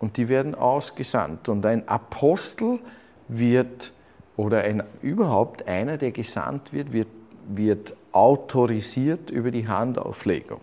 Und 0.00 0.16
die 0.16 0.28
werden 0.28 0.54
ausgesandt. 0.54 1.48
Und 1.48 1.64
ein 1.64 1.88
Apostel 1.88 2.80
wird, 3.28 3.92
oder 4.36 4.62
ein, 4.62 4.82
überhaupt 5.02 5.66
einer, 5.68 5.96
der 5.96 6.12
gesandt 6.12 6.72
wird, 6.72 6.92
wird, 6.92 7.08
wird 7.48 7.94
autorisiert 8.12 9.30
über 9.30 9.50
die 9.50 9.68
Handauflegung. 9.68 10.60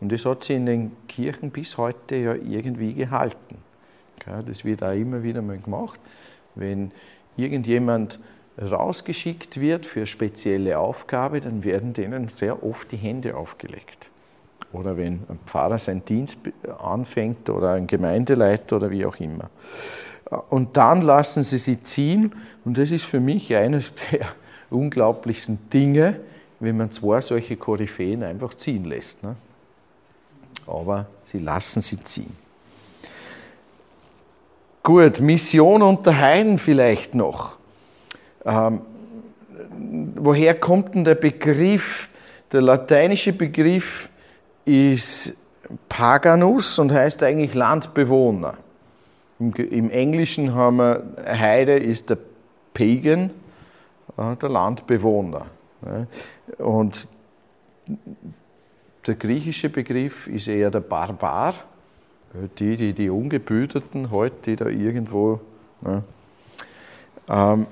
Und 0.00 0.12
das 0.12 0.24
hat 0.26 0.44
sie 0.44 0.54
in 0.54 0.66
den 0.66 0.92
Kirchen 1.08 1.50
bis 1.50 1.78
heute 1.78 2.16
ja 2.16 2.34
irgendwie 2.34 2.94
gehalten. 2.94 3.58
Das 4.46 4.64
wird 4.64 4.82
auch 4.82 4.92
immer 4.92 5.22
wieder 5.22 5.42
mal 5.42 5.58
gemacht. 5.58 6.00
Wenn 6.54 6.92
irgendjemand 7.36 8.18
rausgeschickt 8.60 9.60
wird 9.60 9.86
für 9.86 10.06
spezielle 10.06 10.78
Aufgabe, 10.78 11.40
dann 11.40 11.64
werden 11.64 11.92
denen 11.92 12.28
sehr 12.28 12.62
oft 12.64 12.92
die 12.92 12.96
Hände 12.96 13.36
aufgelegt. 13.36 14.10
Oder 14.72 14.96
wenn 14.96 15.22
ein 15.28 15.38
Pfarrer 15.46 15.78
seinen 15.78 16.04
Dienst 16.04 16.40
anfängt 16.82 17.50
oder 17.50 17.72
ein 17.72 17.86
Gemeindeleiter 17.86 18.76
oder 18.76 18.90
wie 18.90 19.04
auch 19.04 19.16
immer. 19.16 19.50
Und 20.50 20.76
dann 20.76 21.02
lassen 21.02 21.42
sie 21.42 21.58
sie 21.58 21.82
ziehen 21.82 22.34
und 22.64 22.78
das 22.78 22.90
ist 22.90 23.04
für 23.04 23.20
mich 23.20 23.54
eines 23.54 23.94
der 24.10 24.26
unglaublichsten 24.70 25.70
Dinge, 25.70 26.20
wenn 26.60 26.76
man 26.76 26.90
zwei 26.90 27.20
solche 27.20 27.56
Koryphäen 27.56 28.22
einfach 28.22 28.54
ziehen 28.54 28.84
lässt. 28.84 29.22
Ne? 29.22 29.36
Aber 30.66 31.06
sie 31.26 31.38
lassen 31.38 31.82
sie 31.82 32.02
ziehen. 32.02 32.36
Gut, 34.82 35.20
Mission 35.20 35.82
unter 35.82 36.18
Heiden 36.18 36.58
vielleicht 36.58 37.14
noch. 37.14 37.56
Ähm, 38.44 38.80
woher 40.16 40.54
kommt 40.54 40.94
denn 40.94 41.04
der 41.04 41.14
Begriff? 41.14 42.10
Der 42.52 42.60
lateinische 42.60 43.32
Begriff 43.32 44.10
ist 44.64 45.36
Paganus 45.88 46.78
und 46.78 46.92
heißt 46.92 47.22
eigentlich 47.22 47.54
Landbewohner. 47.54 48.58
Im, 49.38 49.90
Englischen 49.90 50.54
haben 50.54 50.76
wir 50.76 51.02
Heide 51.26 51.76
ist 51.76 52.10
der 52.10 52.18
Pagan, 52.72 53.30
der 54.16 54.48
Landbewohner. 54.48 55.46
Und 56.58 57.08
der 59.06 59.14
griechische 59.16 59.68
Begriff 59.68 60.26
ist 60.28 60.48
eher 60.48 60.70
der 60.70 60.80
Barbar 60.80 61.54
die, 62.58 62.76
die, 62.76 62.92
die 62.92 63.10
Ungebüterten 63.10 64.10
heute, 64.10 64.36
die 64.44 64.56
da 64.56 64.66
irgendwo. 64.66 65.40
Ne, 65.80 66.02
ähm, 67.28 67.66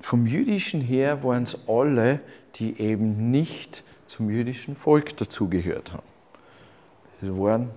vom 0.00 0.26
Jüdischen 0.26 0.80
her 0.80 1.22
waren 1.22 1.44
es 1.44 1.56
alle, 1.68 2.20
die 2.56 2.80
eben 2.80 3.30
nicht 3.30 3.84
zum 4.06 4.30
jüdischen 4.30 4.76
Volk 4.76 5.16
dazugehört 5.16 5.92
haben. 5.92 6.02
Das 7.20 7.30
waren 7.30 7.70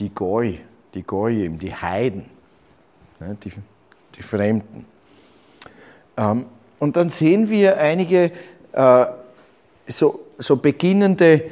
die 0.00 0.08
Goi, 0.08 0.60
die 0.94 1.02
Goyim, 1.02 1.58
die 1.58 1.74
Heiden, 1.74 2.24
ne, 3.20 3.36
die, 3.42 3.52
die 4.16 4.22
Fremden. 4.22 4.86
Ähm, 6.16 6.46
und 6.78 6.96
dann 6.96 7.10
sehen 7.10 7.50
wir 7.50 7.78
einige 7.78 8.30
äh, 8.72 9.06
so, 9.86 10.20
so 10.38 10.56
beginnende 10.56 11.50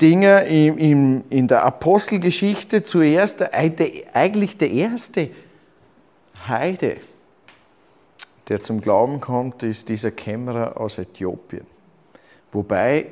Dinge 0.00 0.44
in, 0.46 0.78
in, 0.78 1.24
in 1.30 1.48
der 1.48 1.64
Apostelgeschichte 1.64 2.82
zuerst 2.82 3.42
eigentlich 3.54 4.58
der 4.58 4.70
erste 4.70 5.30
Heide, 6.46 6.96
der 8.48 8.60
zum 8.60 8.80
Glauben 8.80 9.20
kommt, 9.20 9.62
ist 9.62 9.88
dieser 9.88 10.10
Kämmerer 10.10 10.78
aus 10.78 10.98
Äthiopien. 10.98 11.66
Wobei, 12.50 13.06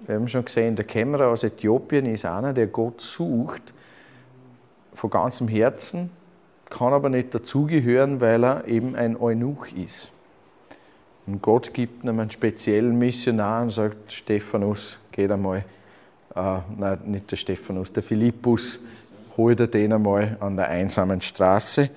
wir 0.00 0.16
haben 0.16 0.28
schon 0.28 0.44
gesehen, 0.44 0.76
der 0.76 0.84
Kämmerer 0.84 1.28
aus 1.28 1.42
Äthiopien 1.42 2.04
ist 2.06 2.26
einer, 2.26 2.52
der 2.52 2.66
Gott 2.66 3.00
sucht 3.00 3.72
von 4.98 5.10
ganzem 5.10 5.46
Herzen, 5.46 6.10
kann 6.68 6.92
aber 6.92 7.08
nicht 7.08 7.34
dazugehören, 7.34 8.20
weil 8.20 8.44
er 8.44 8.66
eben 8.66 8.96
ein 8.96 9.16
Eunuch 9.16 9.72
ist. 9.72 10.10
Und 11.26 11.40
Gott 11.40 11.72
gibt 11.72 12.04
ihm 12.04 12.18
einen 12.18 12.30
speziellen 12.30 12.98
Missionar 12.98 13.62
und 13.62 13.70
sagt, 13.70 14.12
Stephanus, 14.12 14.98
geht 15.12 15.30
einmal, 15.30 15.64
äh, 16.34 16.58
nein, 16.76 16.98
nicht 17.04 17.30
der 17.30 17.36
Stephanus, 17.36 17.92
der 17.92 18.02
Philippus, 18.02 18.80
hol 19.36 19.54
dir 19.54 19.68
den 19.68 19.92
einmal 19.92 20.36
an 20.40 20.56
der 20.56 20.68
einsamen 20.68 21.20
Straße. 21.20 21.90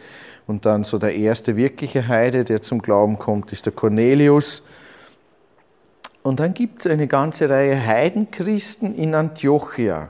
Und 0.46 0.66
dann 0.66 0.84
so 0.84 0.98
der 0.98 1.16
erste 1.16 1.56
wirkliche 1.56 2.08
Heide, 2.08 2.44
der 2.44 2.62
zum 2.62 2.82
Glauben 2.82 3.18
kommt, 3.18 3.52
ist 3.52 3.66
der 3.66 3.74
Cornelius. 3.74 4.64
Und 6.22 6.40
dann 6.40 6.54
gibt 6.54 6.82
es 6.82 6.88
eine 6.92 7.08
ganze 7.08 7.50
Reihe 7.50 7.84
Heidenchristen 7.84 8.96
in 8.96 9.16
Antiochia. 9.16 10.10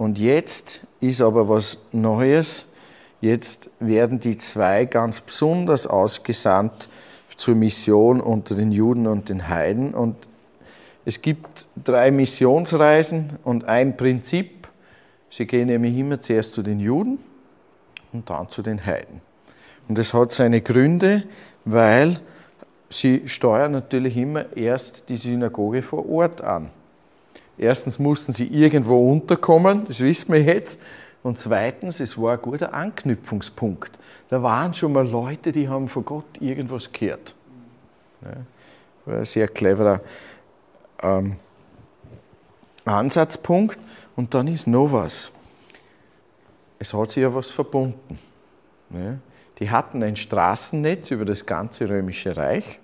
Und 0.00 0.18
jetzt 0.18 0.80
ist 1.00 1.20
aber 1.20 1.50
was 1.50 1.88
Neues. 1.92 2.72
Jetzt 3.20 3.68
werden 3.80 4.18
die 4.18 4.38
zwei 4.38 4.86
ganz 4.86 5.20
besonders 5.20 5.86
ausgesandt 5.86 6.88
zur 7.36 7.54
Mission 7.54 8.22
unter 8.22 8.54
den 8.54 8.72
Juden 8.72 9.06
und 9.06 9.28
den 9.28 9.50
Heiden. 9.50 9.92
Und 9.92 10.16
es 11.04 11.20
gibt 11.20 11.66
drei 11.84 12.10
Missionsreisen 12.12 13.38
und 13.44 13.64
ein 13.64 13.94
Prinzip. 13.98 14.68
Sie 15.28 15.46
gehen 15.46 15.66
nämlich 15.66 15.94
immer 15.98 16.18
zuerst 16.18 16.54
zu 16.54 16.62
den 16.62 16.80
Juden 16.80 17.18
und 18.14 18.30
dann 18.30 18.48
zu 18.48 18.62
den 18.62 18.86
Heiden. 18.86 19.20
Und 19.86 19.98
das 19.98 20.14
hat 20.14 20.32
seine 20.32 20.62
Gründe, 20.62 21.24
weil 21.66 22.20
sie 22.88 23.28
steuern 23.28 23.72
natürlich 23.72 24.16
immer 24.16 24.56
erst 24.56 25.10
die 25.10 25.18
Synagoge 25.18 25.82
vor 25.82 26.08
Ort 26.08 26.40
an. 26.40 26.70
Erstens 27.60 27.98
mussten 27.98 28.32
sie 28.32 28.46
irgendwo 28.46 29.12
unterkommen, 29.12 29.84
das 29.84 30.00
wissen 30.00 30.32
wir 30.32 30.42
jetzt. 30.42 30.80
Und 31.22 31.38
zweitens, 31.38 32.00
es 32.00 32.16
war 32.16 32.32
ein 32.32 32.40
guter 32.40 32.72
Anknüpfungspunkt. 32.72 33.98
Da 34.30 34.42
waren 34.42 34.72
schon 34.72 34.94
mal 34.94 35.06
Leute, 35.06 35.52
die 35.52 35.68
haben 35.68 35.86
von 35.86 36.02
Gott 36.02 36.40
irgendwas 36.40 36.90
gehört. 36.90 37.34
Ja, 38.22 38.30
war 39.04 39.18
ein 39.18 39.24
sehr 39.26 39.46
cleverer 39.46 40.00
ähm, 41.02 41.36
Ansatzpunkt. 42.86 43.78
Und 44.16 44.32
dann 44.32 44.48
ist 44.48 44.66
noch 44.66 44.90
was. 44.90 45.30
Es 46.78 46.94
hat 46.94 47.10
sich 47.10 47.22
ja 47.22 47.34
was 47.34 47.50
verbunden. 47.50 48.18
Ja, 48.88 49.18
die 49.58 49.68
hatten 49.70 50.02
ein 50.02 50.16
Straßennetz 50.16 51.10
über 51.10 51.26
das 51.26 51.44
ganze 51.44 51.90
römische 51.90 52.34
Reich 52.34 52.80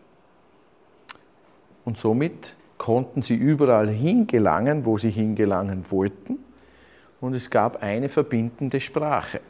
und 1.86 1.96
somit 1.96 2.54
konnten 2.78 3.22
sie 3.22 3.34
überall 3.34 3.88
hingelangen, 3.88 4.84
wo 4.84 4.98
sie 4.98 5.10
hingelangen 5.10 5.84
wollten. 5.90 6.38
Und 7.20 7.34
es 7.34 7.50
gab 7.50 7.82
eine 7.82 8.08
verbindende 8.08 8.80
Sprache. 8.80 9.40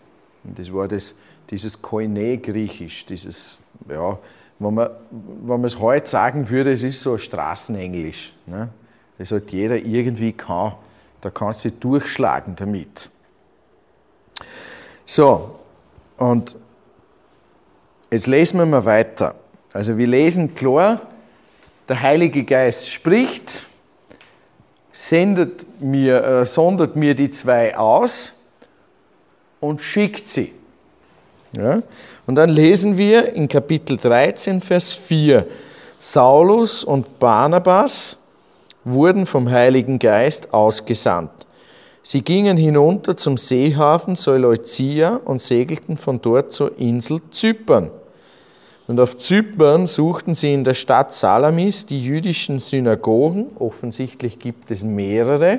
Und 0.45 0.59
das 0.59 0.73
war 0.73 0.89
das, 0.89 1.19
dieses 1.51 1.81
Koine-Griechisch, 1.83 3.07
dieses, 3.07 3.59
ja, 3.89 4.19
wenn 4.59 4.75
man, 4.75 4.91
wenn 5.11 5.61
man 5.61 5.65
es 5.65 5.79
heute 5.79 6.09
sagen 6.09 6.49
würde, 6.49 6.73
es 6.73 6.83
ist 6.83 7.03
so 7.03 7.19
Straßenenglisch. 7.19 8.33
Ne? 8.47 8.69
Das 9.19 9.33
halt 9.33 9.51
jeder 9.51 9.77
irgendwie 9.77 10.33
kann. 10.33 10.75
Da 11.21 11.31
kannst 11.31 11.65
du 11.65 11.71
durchschlagen 11.71 12.55
damit. 12.57 13.11
So, 15.05 15.59
und 16.17 16.57
jetzt 18.11 18.27
lesen 18.27 18.59
wir 18.59 18.67
mal 18.67 18.85
weiter. 18.85 19.35
Also 19.73 19.99
wir 19.99 20.07
lesen 20.07 20.55
klar, 20.55 21.03
der 21.89 22.03
Heilige 22.03 22.45
Geist 22.45 22.91
spricht, 22.91 23.63
sendet 24.93 25.81
mir, 25.81 26.25
äh, 26.25 26.47
sondert 26.47 26.97
mir 26.97 27.15
die 27.15 27.31
zwei 27.31 27.77
aus 27.77 28.33
und 29.61 29.83
schickt 29.83 30.27
sie. 30.27 30.53
Ja? 31.57 31.83
Und 32.27 32.35
dann 32.35 32.51
lesen 32.51 32.97
wir 32.97 33.33
in 33.33 33.49
Kapitel 33.49 33.97
13, 33.97 34.61
Vers 34.61 34.93
4, 34.93 35.47
Saulus 35.99 36.83
und 36.83 37.19
Barnabas 37.19 38.19
wurden 38.85 39.27
vom 39.27 39.51
Heiligen 39.51 39.99
Geist 39.99 40.53
ausgesandt. 40.53 41.31
Sie 42.03 42.23
gingen 42.23 42.57
hinunter 42.57 43.17
zum 43.17 43.37
Seehafen 43.37 44.15
Seleucia 44.15 45.21
und 45.25 45.43
segelten 45.43 45.97
von 45.97 46.23
dort 46.23 46.53
zur 46.53 46.79
Insel 46.79 47.21
Zypern. 47.33 47.91
Und 48.87 49.01
auf 49.01 49.17
Zypern 49.19 49.87
suchten 49.87 50.35
sie 50.35 50.53
in 50.53 50.63
der 50.63 50.75
Stadt 50.75 51.13
Salamis 51.13 51.87
die 51.87 52.03
jüdischen 52.03 52.61
Synagogen. 52.61 53.47
Offensichtlich 53.59 54.39
gibt 54.39 54.71
es 54.71 54.85
mehrere. 54.85 55.59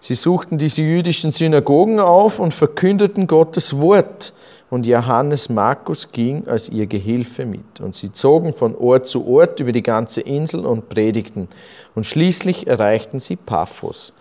Sie 0.00 0.14
suchten 0.14 0.58
diese 0.58 0.82
jüdischen 0.82 1.32
Synagogen 1.32 1.98
auf 1.98 2.38
und 2.38 2.54
verkündeten 2.54 3.26
Gottes 3.26 3.76
Wort. 3.76 4.32
Und 4.70 4.86
Johannes 4.86 5.48
Markus 5.48 6.12
ging 6.12 6.46
als 6.46 6.68
ihr 6.68 6.86
Gehilfe 6.86 7.44
mit. 7.44 7.80
Und 7.80 7.96
sie 7.96 8.12
zogen 8.12 8.54
von 8.54 8.76
Ort 8.76 9.08
zu 9.08 9.26
Ort 9.26 9.58
über 9.58 9.72
die 9.72 9.82
ganze 9.82 10.20
Insel 10.20 10.64
und 10.64 10.88
predigten. 10.88 11.48
Und 11.96 12.06
schließlich 12.06 12.68
erreichten 12.68 13.18
sie 13.18 13.34
Paphos. 13.34 14.12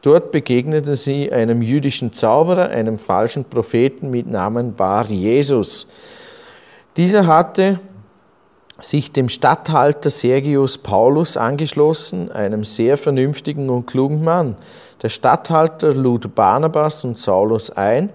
Dort 0.00 0.30
begegneten 0.32 0.94
sie 0.94 1.30
einem 1.30 1.60
jüdischen 1.60 2.12
Zauberer, 2.14 2.70
einem 2.70 2.96
falschen 2.96 3.44
Propheten 3.44 4.10
mit 4.10 4.30
Namen 4.30 4.74
Bar 4.74 5.06
Jesus 5.10 5.88
dieser 6.96 7.26
hatte 7.26 7.78
sich 8.80 9.12
dem 9.12 9.28
Statthalter 9.28 10.10
Sergius 10.10 10.78
Paulus 10.78 11.36
angeschlossen, 11.36 12.30
einem 12.30 12.64
sehr 12.64 12.98
vernünftigen 12.98 13.70
und 13.70 13.86
klugen 13.86 14.22
Mann. 14.22 14.56
Der 15.02 15.08
Statthalter 15.08 15.94
lud 15.94 16.34
Barnabas 16.34 17.04
und 17.04 17.16
Saulus 17.16 17.70
ein, 17.70 18.10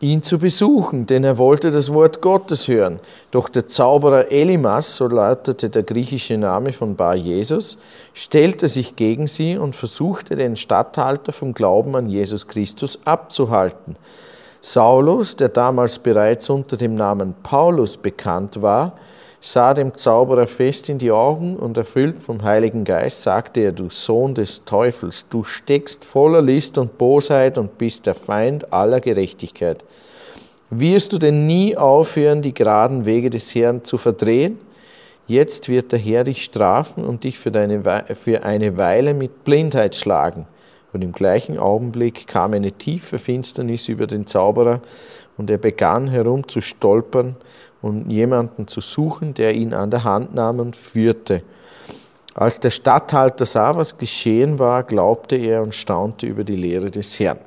ihn 0.00 0.22
zu 0.22 0.38
besuchen, 0.38 1.06
denn 1.06 1.22
er 1.22 1.38
wollte 1.38 1.70
das 1.70 1.92
Wort 1.92 2.20
Gottes 2.22 2.66
hören. 2.68 3.00
Doch 3.30 3.48
der 3.48 3.68
Zauberer 3.68 4.32
Elimas, 4.32 4.96
so 4.96 5.06
lautete 5.06 5.70
der 5.70 5.84
griechische 5.84 6.36
Name 6.36 6.72
von 6.72 6.96
Bar 6.96 7.14
Jesus, 7.14 7.78
stellte 8.12 8.68
sich 8.68 8.96
gegen 8.96 9.26
sie 9.26 9.56
und 9.56 9.76
versuchte 9.76 10.34
den 10.36 10.56
Statthalter 10.56 11.32
vom 11.32 11.54
Glauben 11.54 11.94
an 11.94 12.08
Jesus 12.08 12.48
Christus 12.48 12.98
abzuhalten. 13.04 13.96
Saulus, 14.64 15.34
der 15.34 15.48
damals 15.48 15.98
bereits 15.98 16.48
unter 16.48 16.76
dem 16.76 16.94
Namen 16.94 17.34
Paulus 17.42 17.96
bekannt 17.96 18.62
war, 18.62 18.92
sah 19.40 19.74
dem 19.74 19.92
Zauberer 19.92 20.46
fest 20.46 20.88
in 20.88 20.98
die 20.98 21.10
Augen 21.10 21.56
und 21.56 21.76
erfüllt 21.76 22.22
vom 22.22 22.44
Heiligen 22.44 22.84
Geist 22.84 23.24
sagte 23.24 23.58
er, 23.58 23.72
du 23.72 23.90
Sohn 23.90 24.34
des 24.36 24.64
Teufels, 24.64 25.26
du 25.30 25.42
steckst 25.42 26.04
voller 26.04 26.40
List 26.40 26.78
und 26.78 26.96
Bosheit 26.96 27.58
und 27.58 27.76
bist 27.76 28.06
der 28.06 28.14
Feind 28.14 28.72
aller 28.72 29.00
Gerechtigkeit. 29.00 29.84
Wirst 30.70 31.12
du 31.12 31.18
denn 31.18 31.44
nie 31.48 31.76
aufhören, 31.76 32.40
die 32.40 32.54
geraden 32.54 33.04
Wege 33.04 33.30
des 33.30 33.52
Herrn 33.56 33.82
zu 33.82 33.98
verdrehen? 33.98 34.58
Jetzt 35.26 35.68
wird 35.68 35.90
der 35.90 35.98
Herr 35.98 36.22
dich 36.22 36.44
strafen 36.44 37.04
und 37.04 37.24
dich 37.24 37.36
für, 37.36 37.50
deine, 37.50 37.82
für 38.14 38.44
eine 38.44 38.76
Weile 38.76 39.12
mit 39.12 39.42
Blindheit 39.42 39.96
schlagen. 39.96 40.46
Und 40.92 41.02
im 41.02 41.12
gleichen 41.12 41.58
Augenblick 41.58 42.26
kam 42.26 42.52
eine 42.52 42.72
tiefe 42.72 43.18
Finsternis 43.18 43.88
über 43.88 44.06
den 44.06 44.26
Zauberer 44.26 44.80
und 45.36 45.48
er 45.50 45.58
begann 45.58 46.08
herumzustolpern 46.08 47.36
und 47.80 48.10
jemanden 48.10 48.68
zu 48.68 48.80
suchen, 48.80 49.34
der 49.34 49.54
ihn 49.54 49.74
an 49.74 49.90
der 49.90 50.04
Hand 50.04 50.34
nahm 50.34 50.60
und 50.60 50.76
führte. 50.76 51.42
Als 52.34 52.60
der 52.60 52.70
Statthalter 52.70 53.44
sah, 53.44 53.74
was 53.76 53.98
geschehen 53.98 54.58
war, 54.58 54.84
glaubte 54.84 55.36
er 55.36 55.62
und 55.62 55.74
staunte 55.74 56.26
über 56.26 56.44
die 56.44 56.56
Lehre 56.56 56.90
des 56.90 57.18
Herrn. 57.18 57.38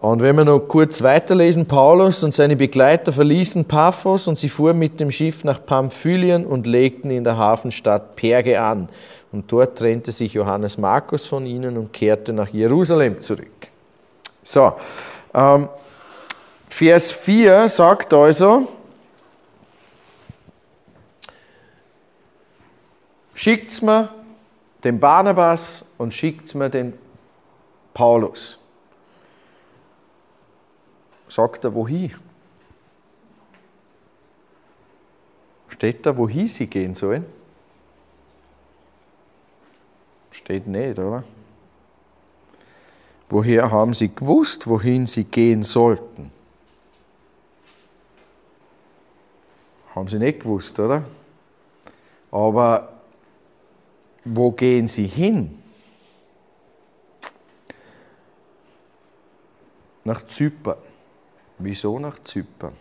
Und 0.00 0.22
wenn 0.22 0.36
wir 0.36 0.44
noch 0.44 0.60
kurz 0.60 1.02
weiterlesen, 1.02 1.66
Paulus 1.66 2.22
und 2.22 2.32
seine 2.32 2.54
Begleiter 2.54 3.12
verließen 3.12 3.64
Paphos 3.64 4.28
und 4.28 4.38
sie 4.38 4.48
fuhren 4.48 4.78
mit 4.78 5.00
dem 5.00 5.10
Schiff 5.10 5.42
nach 5.42 5.64
Pamphylien 5.64 6.46
und 6.46 6.68
legten 6.68 7.10
in 7.10 7.24
der 7.24 7.36
Hafenstadt 7.36 8.14
Perge 8.14 8.60
an. 8.60 8.88
Und 9.30 9.50
dort 9.52 9.78
trennte 9.78 10.10
sich 10.10 10.32
Johannes 10.34 10.78
Markus 10.78 11.26
von 11.26 11.44
ihnen 11.44 11.76
und 11.76 11.92
kehrte 11.92 12.32
nach 12.32 12.48
Jerusalem 12.48 13.20
zurück. 13.20 13.68
So, 14.42 14.72
ähm, 15.34 15.68
Vers 16.68 17.10
4 17.12 17.68
sagt 17.68 18.14
also, 18.14 18.68
schickt's 23.34 23.82
mir 23.82 24.08
den 24.84 24.98
Barnabas 24.98 25.84
und 25.98 26.14
schickt's 26.14 26.54
mir 26.54 26.70
den 26.70 26.94
Paulus. 27.92 28.64
Sagt 31.28 31.64
er, 31.64 31.74
wohin? 31.74 32.14
Steht 35.68 36.06
da, 36.06 36.16
wohin 36.16 36.48
sie 36.48 36.66
gehen 36.66 36.94
sollen? 36.94 37.26
Steht 40.38 40.68
nicht, 40.68 40.98
oder? 40.98 41.24
Woher 43.28 43.70
haben 43.72 43.92
sie 43.92 44.14
gewusst, 44.14 44.68
wohin 44.68 45.06
sie 45.06 45.24
gehen 45.24 45.64
sollten? 45.64 46.30
Haben 49.94 50.08
sie 50.08 50.18
nicht 50.18 50.40
gewusst, 50.40 50.78
oder? 50.78 51.02
Aber 52.30 52.92
wo 54.24 54.52
gehen 54.52 54.86
sie 54.86 55.08
hin? 55.08 55.60
Nach 60.04 60.24
Zypern. 60.24 60.78
Wieso 61.58 61.98
nach 61.98 62.22
Zypern? 62.22 62.76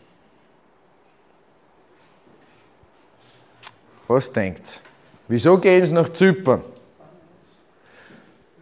Was 4.08 4.32
denkt's? 4.32 4.84
Wieso 5.28 5.58
gehen 5.58 5.84
sie 5.84 5.96
nach 5.96 6.10
Zypern? 6.10 6.64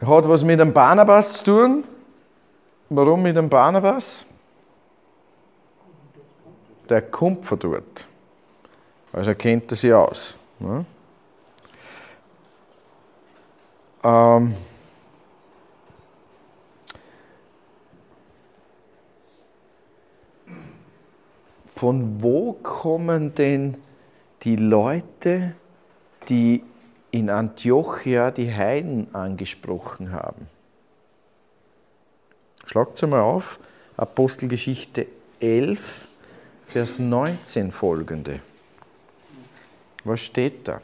Hat 0.07 0.27
was 0.27 0.43
mit 0.43 0.59
dem 0.59 0.71
Barnabas 0.73 1.39
zu 1.39 1.45
tun? 1.45 1.83
Warum 2.89 3.23
mit 3.23 3.35
dem 3.35 3.49
Barnabas? 3.49 4.25
Der 6.87 7.01
kommt 7.01 7.45
von 7.45 7.57
dort. 7.57 8.07
Also 9.11 9.33
kennt 9.33 9.71
er 9.71 9.75
sich 9.75 9.93
aus. 9.93 10.37
Ne? 10.59 10.85
Ähm, 14.03 14.53
von 21.73 22.21
wo 22.21 22.53
kommen 22.53 23.33
denn 23.33 23.77
die 24.43 24.57
Leute, 24.57 25.55
die 26.29 26.63
in 27.15 27.29
Antiochia 27.29 28.29
die 28.29 28.53
Heiden 28.53 29.15
angesprochen 29.15 30.11
haben? 30.11 30.47
Schlagt 32.65 33.01
es 33.01 33.09
mal 33.09 33.21
auf, 33.21 33.57
Apostelgeschichte 33.95 35.07
11, 35.39 36.09
Vers 36.65 36.99
19 36.99 37.71
folgende. 37.71 38.41
Was 40.03 40.19
steht 40.19 40.67
da? 40.67 40.81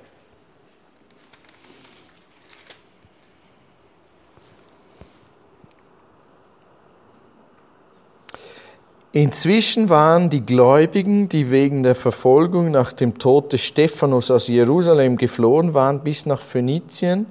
Inzwischen 9.13 9.89
waren 9.89 10.29
die 10.29 10.41
Gläubigen, 10.41 11.27
die 11.27 11.51
wegen 11.51 11.83
der 11.83 11.95
Verfolgung 11.95 12.71
nach 12.71 12.93
dem 12.93 13.17
Tod 13.17 13.51
des 13.51 13.61
Stephanus 13.61 14.31
aus 14.31 14.47
Jerusalem 14.47 15.17
geflohen 15.17 15.73
waren, 15.73 15.99
bis 15.99 16.25
nach 16.25 16.41
Phönizien, 16.41 17.25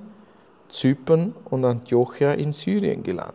Zypern 0.69 1.35
und 1.47 1.65
Antiochia 1.65 2.33
in 2.33 2.53
Syrien 2.53 3.03
gelandet. 3.03 3.35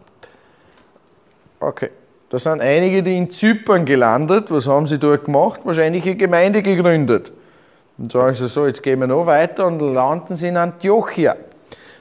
Okay, 1.60 1.90
da 2.30 2.38
sind 2.38 2.62
einige, 2.62 3.02
die 3.02 3.18
in 3.18 3.32
Zypern 3.32 3.84
gelandet. 3.84 4.52
Was 4.52 4.68
haben 4.68 4.86
sie 4.86 5.00
dort 5.00 5.26
gemacht? 5.26 5.62
Wahrscheinlich 5.64 6.04
eine 6.04 6.16
Gemeinde 6.16 6.62
gegründet. 6.62 7.34
Und 7.98 8.12
sagen 8.12 8.36
sie 8.36 8.48
so, 8.48 8.68
jetzt 8.68 8.84
gehen 8.84 9.00
wir 9.00 9.08
noch 9.08 9.26
weiter 9.26 9.66
und 9.66 9.80
landen 9.80 10.36
sie 10.36 10.50
in 10.50 10.58
Antiochia. 10.58 11.36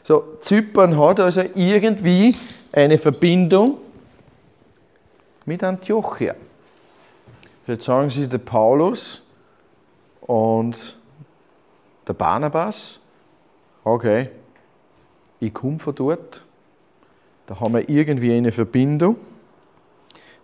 So, 0.03 0.25
Zypern 0.41 0.99
hat 0.99 1.21
also 1.21 1.43
irgendwie 1.55 2.37
eine 2.73 2.99
Verbindung 2.99 3.79
mit 5.45 5.63
Antiochia. 5.63 6.35
Jetzt 7.67 7.85
sagen 7.85 8.11
sie, 8.11 8.29
der 8.29 8.39
Paulus 8.39 9.27
und 10.21 10.99
der 12.07 12.13
Barnabas, 12.13 13.01
okay, 13.85 14.31
ich 15.41 15.53
komme 15.53 15.79
von 15.79 15.95
dort, 15.95 16.45
da 17.47 17.61
haben 17.61 17.75
wir 17.75 17.89
irgendwie 17.89 18.33
eine 18.33 18.53
Verbindung. 18.53 19.17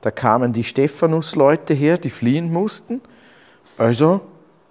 Da 0.00 0.10
kamen 0.10 0.52
die 0.52 0.64
Stephanus-Leute 0.64 1.74
her, 1.74 1.98
die 1.98 2.10
fliehen 2.10 2.52
mussten. 2.52 3.00
Also 3.76 4.22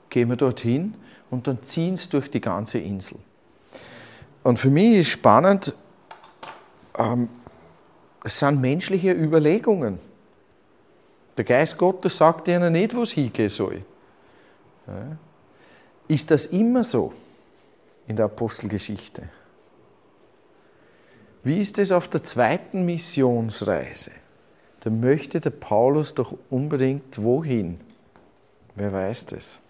gehen 0.09 0.29
wir 0.29 0.35
dorthin 0.35 0.95
und 1.29 1.47
dann 1.47 1.61
ziehen 1.61 1.95
sie 1.95 2.09
durch 2.09 2.29
die 2.29 2.41
ganze 2.41 2.79
Insel. 2.79 3.17
Und 4.43 4.57
für 4.57 4.69
mich 4.69 4.97
ist 4.97 5.09
spannend, 5.09 5.75
ähm, 6.97 7.29
es 8.23 8.39
sind 8.39 8.59
menschliche 8.59 9.11
Überlegungen. 9.11 9.99
Der 11.39 11.45
Geist 11.45 11.77
Gottes 11.77 12.17
sagt 12.17 12.49
ihnen 12.49 12.73
nicht, 12.73 12.93
wo 12.93 13.03
es 13.03 13.11
hingehen 13.11 13.47
soll. 13.47 13.85
Ja. 14.85 15.17
Ist 16.09 16.29
das 16.31 16.47
immer 16.47 16.83
so 16.83 17.13
in 18.07 18.17
der 18.17 18.25
Apostelgeschichte? 18.25 19.29
Wie 21.41 21.61
ist 21.61 21.79
es 21.79 21.93
auf 21.93 22.09
der 22.09 22.25
zweiten 22.25 22.83
Missionsreise? 22.83 24.11
Da 24.81 24.89
möchte 24.89 25.39
der 25.39 25.51
Paulus 25.51 26.13
doch 26.13 26.35
unbedingt 26.49 27.23
wohin? 27.23 27.79
Wer 28.75 28.91
weiß 28.91 29.27
das? 29.27 29.61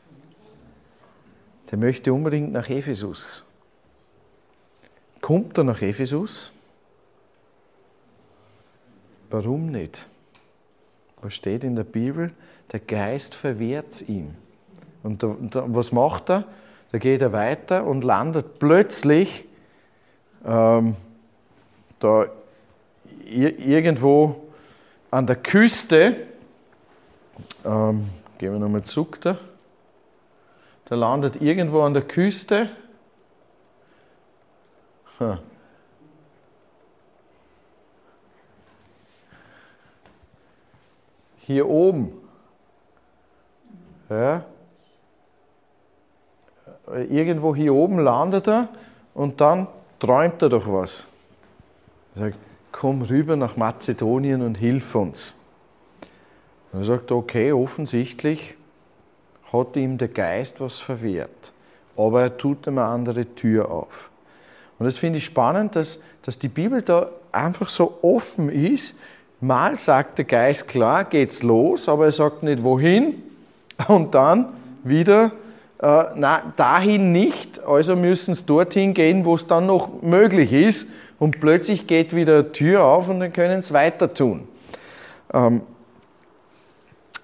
Der 1.70 1.78
möchte 1.78 2.12
unbedingt 2.12 2.52
nach 2.52 2.68
Ephesus. 2.68 3.46
Kommt 5.22 5.56
er 5.60 5.66
nach 5.66 5.84
Ephesus? 5.84 6.52
Warum 9.30 9.68
nicht? 9.68 10.10
Was 11.22 11.34
steht 11.34 11.64
in 11.64 11.76
der 11.76 11.84
Bibel? 11.84 12.32
Der 12.72 12.80
Geist 12.80 13.36
verwehrt 13.36 14.08
ihm. 14.08 14.36
Und, 15.04 15.24
da, 15.24 15.28
und 15.28 15.56
da, 15.56 15.64
was 15.68 15.92
macht 15.92 16.30
er? 16.30 16.46
Da 16.92 16.98
geht 16.98 17.22
er 17.22 17.32
weiter 17.32 17.86
und 17.86 18.04
landet 18.04 18.60
plötzlich 18.60 19.46
ähm, 20.46 20.96
da 22.00 22.26
irgendwo 23.26 24.50
an 25.12 25.28
der 25.28 25.36
Küste. 25.36 26.16
Ähm, 27.66 28.10
gehen 28.38 28.54
wir 28.54 28.60
nochmal 28.60 28.84
zurück 28.84 29.20
da. 29.22 29.38
Der 30.90 30.98
landet 30.98 31.42
irgendwo 31.42 31.82
an 31.82 31.94
der 31.94 32.04
Küste. 32.04 32.70
Hm. 35.20 35.38
Hier 41.50 41.68
oben. 41.68 42.12
Ja. 44.08 44.46
Irgendwo 47.10 47.56
hier 47.56 47.74
oben 47.74 47.98
landet 47.98 48.48
er 48.48 48.68
und 49.16 49.42
dann 49.42 49.66
träumt 49.98 50.44
er 50.44 50.50
doch 50.50 50.72
was. 50.72 51.08
Er 52.14 52.20
sagt, 52.20 52.38
komm 52.72 53.02
rüber 53.02 53.36
nach 53.36 53.58
Mazedonien 53.58 54.44
und 54.44 54.60
hilf 54.60 54.94
uns. 54.94 55.36
Und 56.72 56.82
er 56.82 56.86
sagt, 56.86 57.12
okay, 57.12 57.52
offensichtlich 57.52 58.56
hat 59.52 59.76
ihm 59.76 59.98
der 59.98 60.10
Geist 60.10 60.62
was 60.62 60.78
verwehrt, 60.78 61.52
aber 61.98 62.22
er 62.22 62.38
tut 62.38 62.68
ihm 62.68 62.78
eine 62.78 62.88
andere 62.88 63.26
Tür 63.26 63.72
auf. 63.72 64.12
Und 64.78 64.86
das 64.86 65.00
finde 65.00 65.18
ich 65.18 65.26
spannend, 65.26 65.76
dass, 65.76 66.04
dass 66.22 66.38
die 66.38 66.48
Bibel 66.48 66.84
da 66.84 67.10
einfach 67.32 67.70
so 67.70 67.98
offen 68.04 68.50
ist 68.50 68.96
Mal 69.42 69.80
sagt 69.80 70.18
der 70.18 70.26
Geist, 70.26 70.68
klar, 70.68 71.06
geht's 71.06 71.44
los, 71.44 71.88
aber 71.88 72.06
er 72.06 72.12
sagt 72.12 72.44
nicht 72.44 72.62
wohin. 72.64 73.24
Und 73.88 74.14
dann 74.14 74.48
wieder, 74.84 75.32
äh, 75.82 76.04
na, 76.16 76.54
dahin 76.58 77.14
nicht, 77.14 77.64
also 77.66 77.96
müssen 77.96 78.32
es 78.32 78.46
dorthin 78.46 78.94
gehen, 78.94 79.24
wo 79.24 79.36
es 79.36 79.48
dann 79.48 79.66
noch 79.66 80.02
möglich 80.02 80.52
ist. 80.52 80.90
Und 81.20 81.40
plötzlich 81.40 81.88
geht 81.88 82.14
wieder 82.14 82.34
eine 82.36 82.52
Tür 82.52 82.84
auf 82.84 83.08
und 83.08 83.22
dann 83.22 83.32
können 83.32 83.60
es 83.60 83.72
weiter 83.72 84.14
tun. 84.14 84.48
Ähm, 85.34 85.62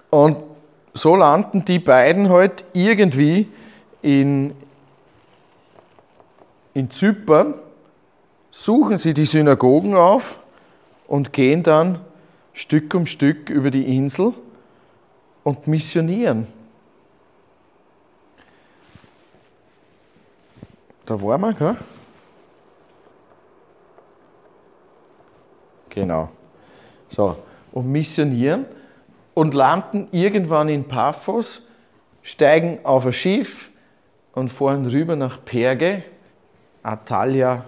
und 0.08 0.38
so 0.94 1.16
landen 1.16 1.64
die 1.66 1.78
beiden 1.78 2.30
halt 2.30 2.64
irgendwie 2.72 3.48
in, 4.00 4.54
in 6.72 6.90
Zypern, 6.90 7.54
suchen 8.50 8.96
sie 8.96 9.12
die 9.12 9.26
Synagogen 9.26 9.94
auf 9.94 10.38
und 11.06 11.34
gehen 11.34 11.62
dann 11.62 12.00
Stück 12.56 12.94
um 12.94 13.04
Stück 13.04 13.50
über 13.50 13.70
die 13.70 13.94
Insel 13.96 14.32
und 15.44 15.66
missionieren. 15.66 16.46
Da 21.04 21.20
waren 21.20 21.42
wir, 21.42 21.52
gell? 21.52 21.76
Genau. 25.90 26.30
So, 27.08 27.36
und 27.72 27.92
missionieren 27.92 28.64
und 29.34 29.52
landen 29.52 30.08
irgendwann 30.10 30.70
in 30.70 30.88
Paphos, 30.88 31.68
steigen 32.22 32.78
auf 32.84 33.04
ein 33.04 33.12
Schiff 33.12 33.70
und 34.32 34.50
fahren 34.50 34.86
rüber 34.86 35.14
nach 35.14 35.44
Perge, 35.44 36.04
Atalia 36.82 37.66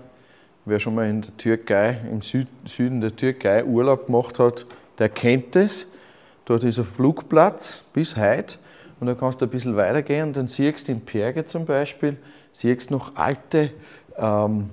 Wer 0.69 0.79
schon 0.79 0.97
mal 0.97 1.09
in 1.09 1.23
der 1.23 1.35
Türkei, 1.39 1.97
im 2.13 2.21
Süden 2.21 3.01
der 3.01 3.17
Türkei 3.17 3.65
Urlaub 3.65 4.05
gemacht 4.05 4.39
hat, 4.39 4.67
der 4.99 5.09
kennt 5.09 5.57
es. 5.57 5.87
Dort 6.45 6.65
ist 6.65 6.79
ein 6.79 6.85
Flugplatz 6.85 7.85
bis 7.93 8.17
heute 8.17 8.57
und 9.01 9.07
da 9.07 9.15
kannst 9.15 9.41
du 9.41 9.47
ein 9.47 9.51
bisschen 9.51 9.77
weitergehen 9.77 10.29
und 10.29 10.37
dann 10.37 10.49
siehst 10.49 10.89
du 10.89 10.93
in 10.93 11.01
Perge 11.01 11.45
zum 11.45 11.67
Beispiel, 11.67 12.17
siehst 12.53 12.91
noch 12.91 13.15
alte 13.17 13.71
ähm, 14.17 14.71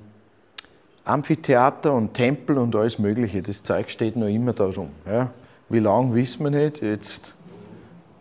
Amphitheater 1.04 1.94
und 1.94 2.14
Tempel 2.14 2.58
und 2.58 2.76
alles 2.76 2.98
Mögliche. 2.98 3.42
Das 3.42 3.62
Zeug 3.62 3.90
steht 3.90 4.16
noch 4.16 4.28
immer 4.28 4.54
da 4.54 4.66
rum. 4.66 4.90
Ja. 5.06 5.32
Wie 5.70 5.80
lange 5.80 6.16
wissen 6.16 6.44
wir 6.44 6.52
nicht. 6.52 6.82
Jetzt 6.82 7.34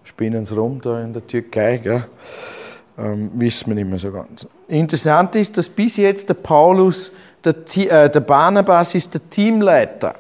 spinnen 0.03 0.45
sie 0.45 0.55
rum 0.55 0.81
da 0.83 1.01
in 1.01 1.13
der 1.13 1.27
Türkei. 1.27 1.79
Gell. 1.79 2.05
Ähm, 2.97 3.31
wissen 3.35 3.69
wir 3.69 3.75
nicht 3.75 3.89
mehr 3.89 3.99
so 3.99 4.13
ganz. 4.13 4.47
Interessant 4.69 5.35
ist, 5.37 5.57
dass 5.57 5.69
bis 5.69 5.97
jetzt 5.97 6.29
der 6.29 6.35
Paulus 6.35 7.13
der, 7.45 7.55
äh, 7.77 8.11
der 8.11 8.21
Barnabas 8.21 8.95
ist 8.95 9.15
der 9.15 9.29
Teamleiter. 9.31 10.15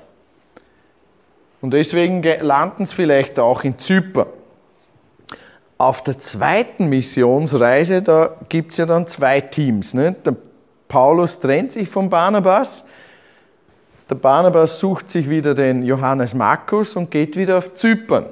Und 1.64 1.70
deswegen 1.70 2.22
landen 2.42 2.84
sie 2.84 2.94
vielleicht 2.94 3.38
auch 3.38 3.64
in 3.64 3.78
Zypern. 3.78 4.26
Auf 5.78 6.02
der 6.02 6.18
zweiten 6.18 6.90
Missionsreise, 6.90 8.02
da 8.02 8.36
gibt 8.50 8.72
es 8.72 8.76
ja 8.76 8.84
dann 8.84 9.06
zwei 9.06 9.40
Teams. 9.40 9.94
Ne? 9.94 10.14
Der 10.26 10.36
Paulus 10.88 11.40
trennt 11.40 11.72
sich 11.72 11.88
von 11.88 12.10
Barnabas. 12.10 12.86
Der 14.10 14.16
Barnabas 14.16 14.78
sucht 14.78 15.08
sich 15.08 15.30
wieder 15.30 15.54
den 15.54 15.82
Johannes 15.82 16.34
Markus 16.34 16.96
und 16.96 17.10
geht 17.10 17.34
wieder 17.34 17.56
auf 17.56 17.72
Zypern. 17.72 18.26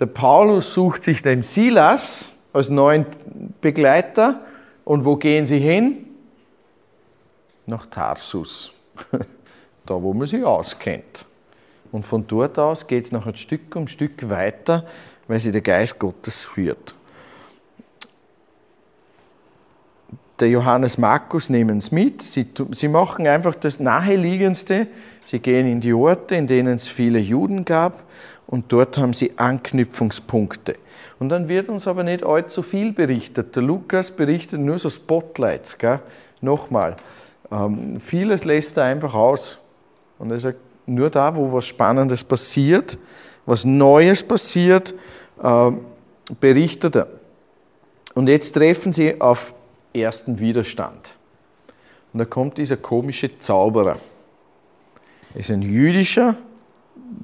Der 0.00 0.06
Paulus 0.06 0.72
sucht 0.72 1.04
sich 1.04 1.20
den 1.20 1.42
Silas 1.42 2.32
als 2.54 2.70
neuen 2.70 3.04
Begleiter. 3.60 4.40
Und 4.86 5.04
wo 5.04 5.16
gehen 5.16 5.44
sie 5.44 5.58
hin? 5.58 6.06
Nach 7.66 7.84
Tarsus, 7.84 8.72
da 9.84 10.02
wo 10.02 10.14
man 10.14 10.26
sich 10.26 10.42
auskennt. 10.42 11.26
Und 11.92 12.06
von 12.06 12.26
dort 12.26 12.58
aus 12.58 12.86
geht 12.86 13.04
es 13.04 13.12
noch 13.12 13.26
ein 13.26 13.36
Stück 13.36 13.76
um 13.76 13.86
Stück 13.86 14.28
weiter, 14.28 14.86
weil 15.28 15.38
sie 15.38 15.52
der 15.52 15.60
Geist 15.60 15.98
Gottes 15.98 16.42
führt. 16.44 16.94
Der 20.40 20.48
Johannes 20.48 20.98
Markus 20.98 21.50
nehmen 21.50 21.78
es 21.78 21.92
mit. 21.92 22.22
Sie, 22.22 22.46
sie 22.72 22.88
machen 22.88 23.28
einfach 23.28 23.54
das 23.54 23.78
Naheliegendste. 23.78 24.88
Sie 25.24 25.38
gehen 25.38 25.66
in 25.68 25.80
die 25.80 25.92
Orte, 25.92 26.34
in 26.34 26.46
denen 26.46 26.74
es 26.74 26.88
viele 26.88 27.20
Juden 27.20 27.64
gab, 27.64 28.02
und 28.48 28.72
dort 28.72 28.98
haben 28.98 29.12
sie 29.12 29.38
Anknüpfungspunkte. 29.38 30.74
Und 31.20 31.28
dann 31.28 31.48
wird 31.48 31.68
uns 31.68 31.86
aber 31.86 32.02
nicht 32.02 32.24
allzu 32.24 32.62
viel 32.62 32.92
berichtet. 32.92 33.54
Der 33.54 33.62
Lukas 33.62 34.10
berichtet 34.10 34.60
nur 34.60 34.78
so 34.78 34.90
Spotlights. 34.90 35.78
Gell? 35.78 36.00
Nochmal, 36.40 36.96
ähm, 37.52 38.00
vieles 38.00 38.44
lässt 38.44 38.76
er 38.76 38.84
einfach 38.84 39.14
aus. 39.14 39.64
Und 40.18 40.32
er 40.32 40.40
sagt, 40.40 40.58
nur 40.86 41.10
da, 41.10 41.34
wo 41.36 41.52
was 41.52 41.66
Spannendes 41.66 42.24
passiert, 42.24 42.98
was 43.46 43.64
Neues 43.64 44.22
passiert, 44.22 44.94
äh, 45.42 45.70
berichtet 46.40 46.96
er. 46.96 47.08
Und 48.14 48.28
jetzt 48.28 48.52
treffen 48.52 48.92
sie 48.92 49.20
auf 49.20 49.54
ersten 49.92 50.38
Widerstand. 50.38 51.14
Und 52.12 52.18
da 52.18 52.24
kommt 52.24 52.58
dieser 52.58 52.76
komische 52.76 53.38
Zauberer. 53.38 53.96
Er 55.34 55.40
ist 55.40 55.50
ein 55.50 55.62
jüdischer 55.62 56.36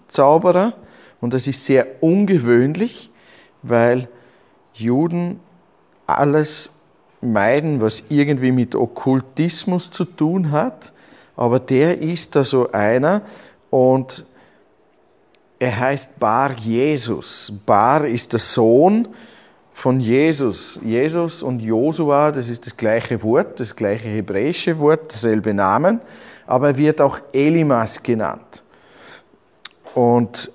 Zauberer 0.07 0.75
und 1.21 1.35
das 1.35 1.47
ist 1.47 1.65
sehr 1.65 2.03
ungewöhnlich, 2.03 3.11
weil 3.63 4.09
Juden 4.73 5.41
alles 6.07 6.71
meiden, 7.21 7.81
was 7.81 8.05
irgendwie 8.09 8.53
mit 8.53 8.75
Okkultismus 8.75 9.91
zu 9.91 10.05
tun 10.05 10.53
hat. 10.53 10.93
Aber 11.39 11.61
der 11.61 12.01
ist 12.01 12.35
da 12.35 12.43
so 12.43 12.73
einer 12.73 13.23
und 13.71 14.25
er 15.61 15.79
heißt 15.79 16.19
Bar 16.19 16.59
Jesus. 16.59 17.53
Bar 17.65 18.07
ist 18.07 18.33
der 18.33 18.41
Sohn 18.41 19.07
von 19.73 20.01
Jesus. 20.01 20.81
Jesus 20.83 21.45
und 21.45 21.61
Josua, 21.61 22.33
das 22.33 22.49
ist 22.49 22.67
das 22.67 22.77
gleiche 22.77 23.23
Wort, 23.23 23.61
das 23.61 23.77
gleiche 23.77 24.09
hebräische 24.09 24.81
Wort, 24.81 25.13
dasselbe 25.13 25.55
Namen, 25.55 26.01
aber 26.49 26.71
er 26.71 26.77
wird 26.77 27.01
auch 27.01 27.21
Elimas 27.33 28.03
genannt. 28.03 28.65
Und 29.95 30.51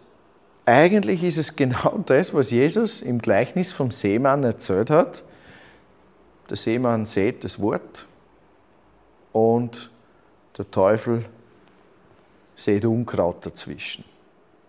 eigentlich 0.66 1.24
ist 1.24 1.38
es 1.38 1.56
genau 1.56 2.00
das, 2.06 2.34
was 2.34 2.52
Jesus 2.52 3.02
im 3.02 3.20
Gleichnis 3.20 3.72
vom 3.72 3.90
Seemann 3.90 4.44
erzählt 4.44 4.90
hat. 4.90 5.24
Der 6.50 6.58
Seemann 6.58 7.06
sät 7.06 7.46
das 7.46 7.62
Wort 7.62 8.06
und 9.32 9.93
der 10.58 10.70
Teufel 10.70 11.26
sät 12.56 12.86
Unkraut 12.86 13.46
dazwischen. 13.46 14.04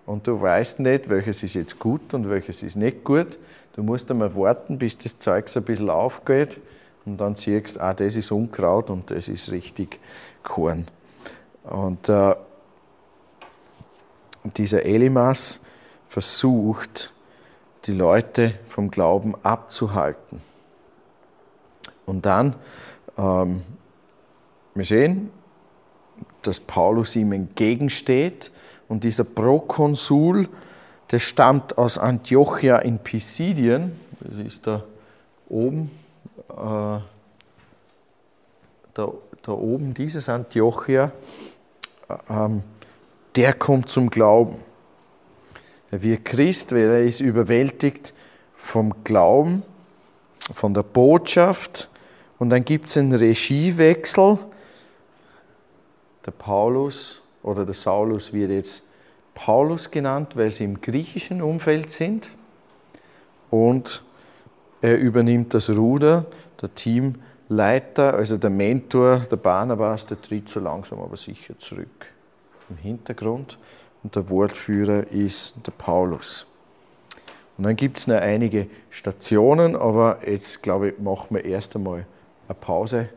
Und 0.06 0.26
du 0.26 0.40
weißt 0.40 0.80
nicht, 0.80 1.08
welches 1.08 1.42
ist 1.42 1.54
jetzt 1.54 1.78
gut 1.78 2.12
und 2.14 2.28
welches 2.28 2.62
ist 2.62 2.76
nicht 2.76 3.04
gut. 3.04 3.38
Du 3.74 3.82
musst 3.82 4.10
einmal 4.10 4.34
warten, 4.36 4.78
bis 4.78 4.98
das 4.98 5.18
Zeug 5.18 5.50
ein 5.54 5.64
bisschen 5.64 5.90
aufgeht 5.90 6.60
und 7.04 7.18
dann 7.18 7.34
siehst, 7.34 7.80
ah, 7.80 7.94
das 7.94 8.16
ist 8.16 8.30
Unkraut 8.30 8.90
und 8.90 9.10
das 9.10 9.28
ist 9.28 9.50
richtig 9.50 9.98
Korn. 10.42 10.86
Und 11.64 12.08
äh, 12.08 12.34
dieser 14.56 14.84
Elimas 14.84 15.60
versucht, 16.08 17.12
die 17.86 17.94
Leute 17.94 18.54
vom 18.68 18.90
Glauben 18.90 19.34
abzuhalten. 19.42 20.40
Und 22.06 22.26
dann, 22.26 22.56
ähm, 23.16 23.62
wir 24.74 24.84
sehen, 24.84 25.30
dass 26.46 26.60
Paulus 26.60 27.16
ihm 27.16 27.32
entgegensteht 27.32 28.50
und 28.88 29.04
dieser 29.04 29.24
Prokonsul, 29.24 30.48
der 31.10 31.18
stammt 31.18 31.78
aus 31.78 31.98
Antiochia 31.98 32.78
in 32.78 32.98
Pisidien, 32.98 33.98
das 34.20 34.38
ist 34.38 34.66
da 34.66 34.84
oben, 35.48 35.90
äh, 36.50 36.54
da, 36.54 37.02
da 38.94 39.52
oben 39.52 39.94
dieses 39.94 40.28
Antiochia, 40.28 41.12
äh, 42.08 42.48
der 43.36 43.52
kommt 43.54 43.88
zum 43.88 44.10
Glauben. 44.10 44.56
Er 45.90 46.02
wird 46.02 46.24
Christ, 46.24 46.72
weil 46.72 46.90
er 46.90 47.04
ist 47.04 47.20
überwältigt 47.20 48.14
vom 48.56 49.04
Glauben, 49.04 49.62
von 50.52 50.74
der 50.74 50.82
Botschaft. 50.82 51.88
Und 52.38 52.50
dann 52.50 52.64
gibt 52.64 52.86
es 52.86 52.96
einen 52.96 53.12
Regiewechsel. 53.12 54.38
Der 56.26 56.32
Paulus 56.32 57.22
oder 57.42 57.64
der 57.64 57.74
Saulus 57.74 58.32
wird 58.32 58.50
jetzt 58.50 58.84
Paulus 59.34 59.90
genannt, 59.90 60.36
weil 60.36 60.50
sie 60.50 60.64
im 60.64 60.80
griechischen 60.80 61.42
Umfeld 61.42 61.90
sind. 61.90 62.30
Und 63.50 64.02
er 64.80 64.98
übernimmt 64.98 65.54
das 65.54 65.70
Ruder, 65.70 66.26
der 66.60 66.74
Teamleiter, 66.74 68.14
also 68.14 68.36
der 68.36 68.50
Mentor, 68.50 69.18
der 69.18 69.36
Barnabas, 69.36 70.06
der 70.06 70.20
tritt 70.20 70.48
so 70.48 70.60
langsam 70.60 71.00
aber 71.00 71.16
sicher 71.16 71.58
zurück 71.58 72.06
im 72.70 72.76
Hintergrund 72.76 73.58
und 74.02 74.16
der 74.16 74.28
Wortführer 74.30 75.06
ist 75.08 75.54
der 75.66 75.72
Paulus. 75.72 76.46
Und 77.56 77.64
dann 77.64 77.76
gibt 77.76 77.98
es 77.98 78.06
noch 78.06 78.16
einige 78.16 78.66
Stationen, 78.90 79.76
aber 79.76 80.18
jetzt 80.26 80.62
glaube 80.62 80.90
ich, 80.90 80.98
machen 80.98 81.36
wir 81.36 81.44
erst 81.44 81.76
einmal 81.76 82.06
eine 82.48 82.54
Pause. 82.60 83.08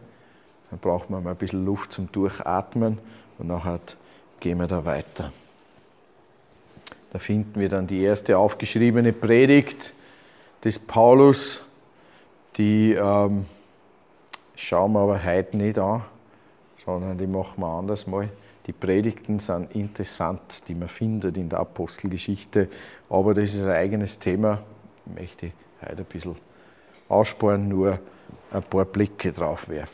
Dann 0.69 0.79
brauchen 0.79 1.13
wir 1.13 1.21
mal 1.21 1.31
ein 1.31 1.35
bisschen 1.37 1.65
Luft 1.65 1.93
zum 1.93 2.11
Durchatmen 2.11 2.99
und 3.37 3.47
nachher 3.47 3.79
gehen 4.39 4.59
wir 4.59 4.67
da 4.67 4.83
weiter. 4.83 5.31
Da 7.11 7.19
finden 7.19 7.59
wir 7.59 7.69
dann 7.69 7.87
die 7.87 8.01
erste 8.01 8.37
aufgeschriebene 8.37 9.13
Predigt 9.13 9.93
des 10.63 10.77
Paulus, 10.77 11.63
die 12.57 12.93
ähm, 12.93 13.45
schauen 14.55 14.91
wir 14.93 14.99
aber 14.99 15.23
heute 15.23 15.57
nicht 15.57 15.79
an, 15.79 16.03
sondern 16.85 17.17
die 17.17 17.27
machen 17.27 17.61
wir 17.61 17.67
anders 17.67 18.07
mal. 18.07 18.29
Die 18.65 18.73
Predigten 18.73 19.39
sind 19.39 19.73
interessant, 19.73 20.67
die 20.67 20.75
man 20.75 20.89
findet 20.89 21.37
in 21.37 21.47
der 21.47 21.59
Apostelgeschichte, 21.59 22.67
aber 23.09 23.33
das 23.33 23.53
ist 23.53 23.63
ein 23.63 23.71
eigenes 23.71 24.19
Thema. 24.19 24.61
Ich 25.05 25.21
möchte 25.21 25.51
heute 25.81 26.01
ein 26.01 26.05
bisschen 26.05 26.35
aussparen, 27.07 27.69
nur 27.69 27.99
ein 28.51 28.63
paar 28.63 28.83
Blicke 28.83 29.31
drauf 29.31 29.69
werfen. 29.69 29.85